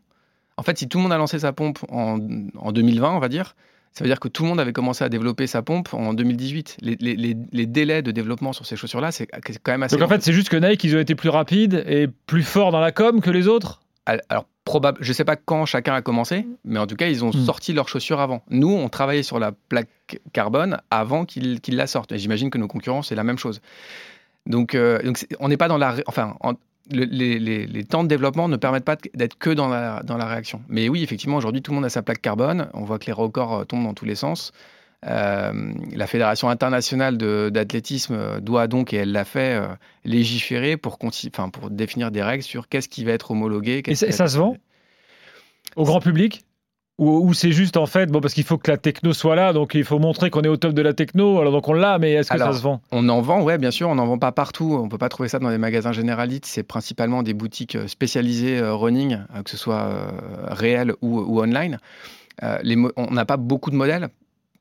en 0.56 0.62
fait, 0.62 0.78
si 0.78 0.88
tout 0.88 0.96
le 0.98 1.02
monde 1.02 1.12
a 1.12 1.18
lancé 1.18 1.38
sa 1.40 1.52
pompe 1.52 1.78
en, 1.90 2.18
en 2.56 2.72
2020, 2.72 3.10
on 3.12 3.18
va 3.20 3.28
dire, 3.28 3.54
ça 3.92 4.04
veut 4.04 4.08
dire 4.10 4.20
que 4.20 4.28
tout 4.28 4.42
le 4.44 4.48
monde 4.50 4.60
avait 4.60 4.72
commencé 4.72 5.02
à 5.04 5.08
développer 5.08 5.46
sa 5.46 5.62
pompe 5.62 5.92
en 5.94 6.14
2018. 6.14 6.76
Les, 6.80 6.96
les- 7.00 7.16
les- 7.16 7.36
les 7.52 7.66
délais 7.66 8.02
de 8.02 8.10
développement 8.10 8.52
sur 8.52 8.64
ces 8.66 8.76
chaussures-là, 8.76 9.10
c'est 9.12 9.26
quand 9.26 9.72
même 9.72 9.82
assez. 9.82 9.96
Donc 9.96 10.02
en 10.02 10.04
long. 10.08 10.16
fait, 10.16 10.22
c'est 10.22 10.32
juste 10.32 10.48
que 10.48 10.56
Nike, 10.56 10.84
ils 10.84 10.96
ont 10.96 11.00
été 11.00 11.14
plus 11.14 11.28
rapides 11.30 11.84
et 11.88 12.06
plus 12.26 12.42
forts 12.42 12.70
dans 12.72 12.80
la 12.80 12.92
com 12.92 13.20
que 13.20 13.30
les 13.30 13.48
autres? 13.48 13.80
Al- 14.06 14.22
alors 14.28 14.46
probable, 14.64 14.98
je 15.00 15.12
sais 15.12 15.24
pas 15.24 15.36
quand 15.36 15.64
chacun 15.66 15.94
a 15.94 16.02
commencé, 16.02 16.46
mais 16.64 16.78
en 16.78 16.86
tout 16.86 16.96
cas, 16.96 17.08
ils 17.08 17.24
ont 17.24 17.30
Mm. 17.30 17.44
sorti 17.46 17.72
leurs 17.72 17.88
chaussures 17.88 18.20
avant. 18.20 18.42
Nous, 18.50 18.70
on 18.70 18.88
travaillait 18.90 19.22
sur 19.22 19.38
la 19.38 19.52
plaque 19.52 20.20
carbone 20.32 20.78
avant 20.90 21.24
qu'ils 21.24 21.60
la 21.68 21.86
sortent. 21.86 22.12
Et 22.12 22.18
j'imagine 22.18 22.50
que 22.50 22.58
nos 22.58 22.68
concurrents, 22.68 23.02
c'est 23.02 23.14
la 23.14 23.24
même 23.24 23.38
chose. 23.38 23.60
Donc, 24.46 24.74
euh, 24.74 25.02
donc 25.02 25.26
on 25.40 25.48
n'est 25.48 25.56
pas 25.58 25.68
dans 25.68 25.76
la, 25.78 25.96
enfin, 26.06 26.36
en- 26.40 26.54
le- 26.90 27.04
les, 27.04 27.38
les- 27.38 27.66
les 27.66 27.84
temps 27.84 28.02
de 28.02 28.08
développement 28.08 28.48
ne 28.48 28.56
permettent 28.56 28.84
pas 28.84 28.96
d'être 29.14 29.38
que 29.38 29.50
dans 29.50 29.68
la, 29.68 30.02
dans 30.02 30.16
la 30.16 30.26
réaction. 30.26 30.62
Mais 30.68 30.88
oui, 30.88 31.02
effectivement, 31.02 31.36
aujourd'hui, 31.36 31.62
tout 31.62 31.70
le 31.72 31.76
monde 31.76 31.84
a 31.84 31.90
sa 31.90 32.02
plaque 32.02 32.20
carbone. 32.20 32.68
On 32.74 32.82
voit 32.82 32.98
que 32.98 33.06
les 33.06 33.12
records 33.12 33.54
euh, 33.54 33.64
tombent 33.64 33.84
dans 33.84 33.94
tous 33.94 34.04
les 34.04 34.14
sens. 34.14 34.52
Euh, 35.06 35.72
la 35.94 36.06
Fédération 36.08 36.48
internationale 36.48 37.16
d'athlétisme 37.16 38.14
euh, 38.14 38.40
doit 38.40 38.66
donc, 38.66 38.92
et 38.92 38.96
elle 38.96 39.12
l'a 39.12 39.24
fait, 39.24 39.54
euh, 39.54 39.68
légiférer 40.04 40.76
pour, 40.76 40.98
définir 41.70 42.10
des 42.10 42.22
règles 42.22 42.42
sur 42.42 42.68
qu'est-ce 42.68 42.88
qui 42.88 43.04
va 43.04 43.12
être 43.12 43.30
homologué. 43.30 43.82
Et 43.86 43.94
ça, 43.94 44.26
se 44.26 44.38
vend? 44.38 44.56
Au 45.76 45.84
grand 45.84 46.00
public? 46.00 46.44
Ou, 46.98 47.32
c'est 47.32 47.52
juste 47.52 47.76
en 47.76 47.86
fait, 47.86 48.10
bon, 48.10 48.20
parce 48.20 48.34
qu'il 48.34 48.44
faut 48.44 48.58
que 48.58 48.70
la 48.70 48.76
techno 48.76 49.12
soit 49.12 49.36
là, 49.36 49.52
donc 49.52 49.74
il 49.74 49.84
faut 49.84 49.98
montrer 50.00 50.30
qu'on 50.30 50.42
est 50.42 50.48
au 50.48 50.56
top 50.56 50.74
de 50.74 50.82
la 50.82 50.94
techno, 50.94 51.38
alors 51.38 51.52
donc 51.52 51.68
on 51.68 51.72
l'a, 51.72 51.98
mais 51.98 52.12
est-ce 52.12 52.30
que 52.30 52.34
Alors, 52.34 52.52
ça 52.52 52.58
se 52.58 52.62
vend? 52.62 52.80
On 52.90 53.08
en 53.08 53.20
vend, 53.20 53.42
ouais, 53.42 53.56
bien 53.56 53.70
sûr, 53.70 53.88
on 53.88 53.94
n'en 53.94 54.06
vend 54.06 54.18
pas 54.18 54.32
partout. 54.32 54.78
On 54.82 54.88
peut 54.88 54.98
pas 54.98 55.08
trouver 55.08 55.28
ça 55.28 55.38
dans 55.38 55.50
des 55.50 55.58
magasins 55.58 55.92
généralistes. 55.92 56.46
C'est 56.46 56.64
principalement 56.64 57.22
des 57.22 57.34
boutiques 57.34 57.76
euh, 57.76 57.86
spécialisées 57.86 58.58
euh, 58.58 58.74
running, 58.74 59.18
euh, 59.34 59.42
que 59.42 59.50
ce 59.50 59.56
soit 59.56 59.82
euh, 59.82 60.10
réel 60.48 60.92
ou, 61.00 61.20
ou 61.20 61.40
online. 61.40 61.78
Euh, 62.42 62.58
les 62.62 62.76
on 62.96 63.10
n'a 63.10 63.24
pas 63.24 63.36
beaucoup 63.36 63.70
de 63.70 63.76
modèles. 63.76 64.08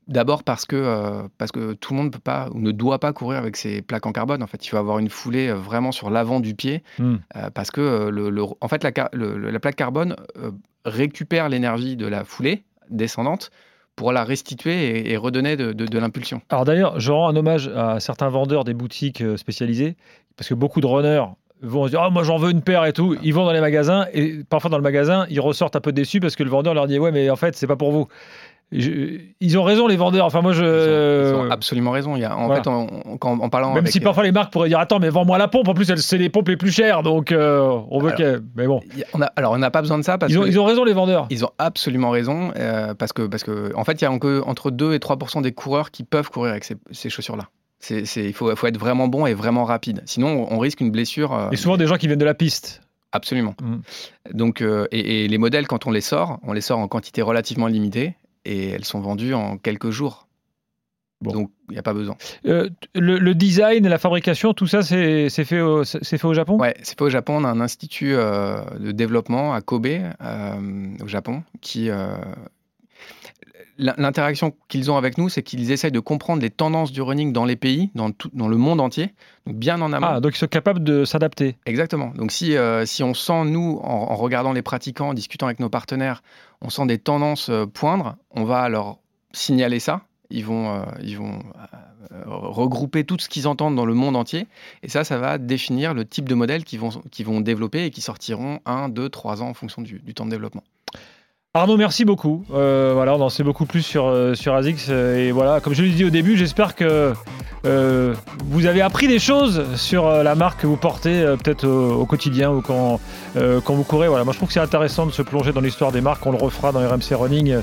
D'abord 0.08 0.42
parce 0.42 0.64
que, 0.64 0.74
euh, 0.76 1.28
parce 1.36 1.52
que 1.52 1.74
tout 1.74 1.92
le 1.92 2.00
monde 2.00 2.12
peut 2.12 2.18
pas 2.18 2.48
ou 2.54 2.60
ne 2.60 2.72
doit 2.72 2.98
pas 2.98 3.12
courir 3.12 3.38
avec 3.38 3.56
ses 3.56 3.82
plaques 3.82 4.06
en 4.06 4.12
carbone. 4.12 4.42
En 4.42 4.46
fait, 4.46 4.64
il 4.64 4.68
faut 4.70 4.78
avoir 4.78 4.98
une 4.98 5.10
foulée 5.10 5.48
euh, 5.48 5.54
vraiment 5.54 5.92
sur 5.92 6.08
l'avant 6.10 6.40
du 6.40 6.54
pied 6.54 6.82
Hmm. 6.98 7.16
euh, 7.36 7.50
parce 7.50 7.70
que 7.70 8.08
le, 8.08 8.30
le- 8.30 8.42
en 8.60 8.68
fait, 8.68 8.82
la, 8.84 8.92
le- 9.12 9.36
la 9.50 9.60
plaque 9.60 9.76
carbone 9.76 10.16
euh, 10.38 10.50
récupère 10.86 11.48
l'énergie 11.48 11.96
de 11.96 12.06
la 12.06 12.24
foulée 12.24 12.64
descendante 12.90 13.50
pour 13.96 14.12
la 14.12 14.24
restituer 14.24 14.88
et, 15.00 15.12
et 15.12 15.16
redonner 15.16 15.56
de, 15.56 15.72
de- 15.72 15.86
de 15.86 15.98
l'impulsion. 15.98 16.40
Alors 16.48 16.64
d'ailleurs, 16.64 16.98
je 17.00 17.12
rends 17.12 17.28
un 17.28 17.36
hommage 17.36 17.68
à 17.68 18.00
certains 18.00 18.28
vendeurs 18.28 18.64
des 18.64 18.74
boutiques 18.74 19.22
spécialisées, 19.36 19.96
parce 20.36 20.48
que 20.48 20.54
beaucoup 20.54 20.80
de 20.80 20.86
runners 20.86 21.24
vont 21.60 21.86
se 21.86 21.90
dire 21.90 22.00
ah 22.02 22.10
moi 22.10 22.22
j'en 22.22 22.36
veux 22.36 22.52
une 22.52 22.62
paire 22.62 22.84
et 22.86 22.92
tout 22.92 23.16
ils 23.20 23.34
vont 23.34 23.44
dans 23.44 23.50
les 23.50 23.60
magasins 23.60 24.06
et 24.12 24.44
parfois 24.48 24.70
dans 24.70 24.76
le 24.76 24.82
magasin 24.84 25.26
ils 25.28 25.40
ressortent 25.40 25.74
un 25.74 25.80
peu 25.80 25.90
déçus 25.90 26.20
parce 26.20 26.36
que 26.36 26.44
le 26.44 26.50
vendeur 26.50 26.72
leur 26.72 26.86
dit 26.86 27.00
ouais 27.00 27.10
mais 27.10 27.28
en 27.30 27.34
fait 27.34 27.56
c'est 27.56 27.66
pas 27.66 27.74
pour 27.74 27.90
vous 27.90 28.06
Je- 28.70 29.20
ils 29.40 29.56
ont 29.58 29.62
raison 29.62 29.86
les 29.86 29.96
vendeurs 29.96 30.26
enfin 30.26 30.42
moi 30.42 30.52
je 30.52 30.62
Ils 30.62 31.34
ont, 31.34 31.44
ils 31.44 31.48
ont 31.48 31.50
absolument 31.50 31.90
raison. 31.90 32.16
Il 32.16 32.20
y 32.20 32.24
a, 32.24 32.36
en 32.36 32.46
voilà. 32.46 32.62
fait, 32.62 32.68
en, 32.68 33.48
parlant 33.48 33.68
même 33.70 33.78
avec, 33.78 33.92
si 33.92 34.00
parfois 34.00 34.24
les 34.24 34.32
marques 34.32 34.52
pourraient 34.52 34.68
dire 34.68 34.78
attends 34.78 34.98
mais 34.98 35.08
vends-moi 35.08 35.38
la 35.38 35.48
pompe 35.48 35.68
en 35.68 35.74
plus 35.74 35.90
c'est 35.96 36.18
les 36.18 36.28
pompes 36.28 36.48
les 36.48 36.56
plus 36.58 36.70
chères 36.70 37.02
donc 37.02 37.32
euh, 37.32 37.60
on 37.90 37.98
veut 38.00 38.12
mais 38.56 38.66
bon 38.66 38.80
il 38.92 38.98
y 38.98 39.02
a- 39.02 39.06
on 39.14 39.22
a- 39.22 39.32
alors 39.36 39.52
on 39.52 39.58
n'a 39.58 39.70
pas 39.70 39.80
besoin 39.80 39.96
de 39.98 40.04
ça 40.04 40.18
parce 40.18 40.30
ils 40.30 40.38
ont, 40.38 40.42
que 40.42 40.48
ils 40.48 40.60
ont 40.60 40.64
raison 40.64 40.84
les 40.84 40.92
vendeurs 40.92 41.26
ils 41.30 41.44
ont 41.46 41.50
absolument 41.58 42.10
raison 42.10 42.52
euh, 42.56 42.92
parce 42.94 43.12
que 43.14 43.22
parce 43.22 43.42
que 43.42 43.72
en 43.74 43.84
fait 43.84 44.02
il 44.02 44.04
y 44.04 44.06
a 44.06 44.12
entre 44.12 44.70
2 44.70 44.92
et 44.92 45.00
3 45.00 45.16
des 45.42 45.52
coureurs 45.52 45.90
qui 45.90 46.04
peuvent 46.04 46.28
courir 46.30 46.50
avec 46.52 46.64
ces, 46.64 46.76
ces 46.90 47.08
chaussures 47.10 47.36
là. 47.36 47.44
C'est, 47.80 48.04
c'est- 48.06 48.24
il 48.24 48.32
faut, 48.32 48.54
faut 48.56 48.66
être 48.66 48.76
vraiment 48.78 49.06
bon 49.08 49.24
et 49.26 49.34
vraiment 49.34 49.64
rapide. 49.64 50.02
Sinon, 50.04 50.48
on, 50.50 50.58
risque 50.58 50.80
une 50.80 50.90
blessure. 50.90 51.32
euh, 51.32 51.50
et 51.52 51.56
souvent 51.56 51.76
des 51.76 51.86
gens 51.86 51.94
qui 51.96 52.08
viennent 52.08 52.18
de 52.18 52.24
la 52.24 52.34
piste 52.34 52.82
Absolument. 53.12 53.54
Mm. 53.62 53.76
Donc, 54.34 54.60
euh, 54.62 54.86
et, 54.90 55.24
et 55.24 55.28
les 55.28 55.38
modèles, 55.38 55.68
quand 55.68 55.86
on 55.86 55.92
les 55.92 56.00
sort, 56.00 56.40
on 56.42 56.52
les 56.52 56.60
sort 56.60 56.80
en 56.80 56.88
quantité 56.88 57.22
relativement 57.22 57.68
limitée 57.68 58.16
et 58.48 58.70
elles 58.70 58.84
sont 58.84 59.00
vendues 59.00 59.34
en 59.34 59.58
quelques 59.58 59.90
jours. 59.90 60.26
Bon. 61.20 61.32
Donc, 61.32 61.50
il 61.68 61.72
n'y 61.72 61.78
a 61.78 61.82
pas 61.82 61.94
besoin. 61.94 62.16
Euh, 62.46 62.70
le, 62.94 63.18
le 63.18 63.34
design 63.34 63.84
la 63.88 63.98
fabrication 63.98 64.54
tout 64.54 64.68
ça 64.68 64.82
c'est 64.82 65.28
fait 65.28 65.60
au, 65.60 65.82
fait 65.84 66.24
Japon? 66.32 66.58
Ouais, 66.58 66.76
c'est 66.82 66.96
pas 66.96 67.06
au 67.06 67.10
Japon. 67.10 67.38
On 67.38 67.44
a 67.44 67.48
un 67.48 67.60
institut 67.60 68.14
euh, 68.14 68.62
de 68.78 68.92
développement 68.92 69.52
à 69.52 69.60
Kobe, 69.60 69.86
euh, 69.86 70.96
au 71.02 71.08
Japon, 71.08 71.42
qui. 71.60 71.90
L'interaction 73.78 74.54
qu'ils 74.68 74.90
ont 74.90 74.96
avec 74.96 75.18
nous, 75.18 75.28
c'est 75.28 75.42
qu'ils 75.42 75.70
essayent 75.70 75.92
de 75.92 76.00
comprendre 76.00 76.42
les 76.42 76.50
tendances 76.50 76.92
du 76.92 77.00
running 77.00 77.32
dans 77.32 77.44
les 77.44 77.56
pays, 77.56 77.90
dans, 77.94 78.10
tout, 78.10 78.30
dans 78.32 78.48
le 78.48 78.56
monde 78.56 78.80
entier, 78.80 79.14
donc 79.46 79.56
bien 79.56 79.80
en 79.80 79.92
amont. 79.92 80.06
Ah, 80.08 80.20
donc 80.20 80.34
ils 80.34 80.38
sont 80.38 80.48
capables 80.48 80.82
de 80.82 81.04
s'adapter. 81.04 81.56
Exactement. 81.64 82.12
Donc 82.14 82.32
si, 82.32 82.56
euh, 82.56 82.84
si 82.86 83.02
on 83.02 83.14
sent, 83.14 83.44
nous, 83.44 83.80
en, 83.82 84.16
regardant 84.16 84.52
les 84.52 84.62
pratiquants, 84.62 85.10
en 85.10 85.14
discutant 85.14 85.46
avec 85.46 85.60
nos 85.60 85.68
partenaires, 85.68 86.22
on 86.60 86.70
sent 86.70 86.86
des 86.86 86.98
tendances 86.98 87.50
euh, 87.50 87.66
poindre, 87.66 88.16
on 88.30 88.44
va 88.44 88.68
leur 88.68 88.98
signaler 89.32 89.78
ça. 89.78 90.02
Ils 90.30 90.44
vont, 90.44 90.74
euh, 90.74 90.82
ils 91.02 91.16
vont 91.16 91.38
regrouper 92.26 93.04
tout 93.04 93.16
ce 93.18 93.28
qu'ils 93.28 93.48
entendent 93.48 93.76
dans 93.76 93.86
le 93.86 93.94
monde 93.94 94.16
entier. 94.16 94.46
Et 94.82 94.88
ça, 94.88 95.04
ça 95.04 95.18
va 95.18 95.38
définir 95.38 95.94
le 95.94 96.04
type 96.04 96.28
de 96.28 96.34
modèle 96.34 96.64
qu'ils 96.64 96.80
vont, 96.80 96.90
vont 97.20 97.40
développer 97.40 97.84
et 97.84 97.90
qui 97.90 98.00
sortiront 98.00 98.60
1, 98.66 98.88
2, 98.88 99.08
3 99.08 99.42
ans 99.42 99.48
en 99.48 99.54
fonction 99.54 99.82
du, 99.82 100.00
du 100.00 100.14
temps 100.14 100.26
de 100.26 100.30
développement. 100.30 100.64
Arnaud, 101.58 101.76
merci 101.76 102.04
beaucoup. 102.04 102.44
Euh, 102.54 102.92
voilà, 102.94 103.14
on 103.14 103.20
en 103.20 103.28
sait 103.28 103.42
beaucoup 103.42 103.66
plus 103.66 103.82
sur, 103.82 104.06
euh, 104.06 104.34
sur 104.34 104.54
ASICS. 104.54 104.86
Euh, 104.88 105.28
et 105.28 105.32
voilà, 105.32 105.60
comme 105.60 105.74
je 105.74 105.82
l'ai 105.82 105.90
dit 105.90 106.04
au 106.04 106.10
début, 106.10 106.36
j'espère 106.36 106.74
que 106.74 107.12
vous 107.64 108.66
avez 108.66 108.80
appris 108.80 109.08
des 109.08 109.18
choses 109.18 109.64
sur 109.76 110.08
la 110.08 110.34
marque 110.34 110.62
que 110.62 110.66
vous 110.66 110.76
portez, 110.76 111.22
peut-être 111.42 111.68
au, 111.68 112.06
quotidien 112.06 112.50
ou 112.50 112.62
quand, 112.62 112.98
quand 113.34 113.74
vous 113.74 113.82
courez. 113.82 114.08
Voilà, 114.08 114.24
moi 114.24 114.32
je 114.32 114.38
trouve 114.38 114.48
que 114.48 114.54
c'est 114.54 114.60
intéressant 114.60 115.04
de 115.04 115.10
se 115.10 115.20
plonger 115.20 115.52
dans 115.52 115.60
l'histoire 115.60 115.92
des 115.92 116.00
marques. 116.00 116.24
On 116.24 116.30
le 116.30 116.38
refera 116.38 116.72
dans 116.72 116.80
RMC 116.80 117.14
Running 117.14 117.58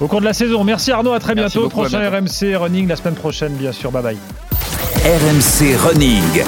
au 0.00 0.06
cours 0.06 0.20
de 0.20 0.26
la 0.26 0.32
saison. 0.34 0.62
Merci 0.62 0.92
Arnaud, 0.92 1.12
à 1.12 1.18
très 1.18 1.34
bientôt. 1.34 1.68
Prochain 1.68 2.08
RMC 2.08 2.54
Running 2.56 2.86
la 2.86 2.96
semaine 2.96 3.16
prochaine, 3.16 3.54
bien 3.54 3.72
sûr. 3.72 3.90
Bye 3.90 4.02
bye. 4.02 4.18
RMC 5.04 5.76
Running. 5.76 6.44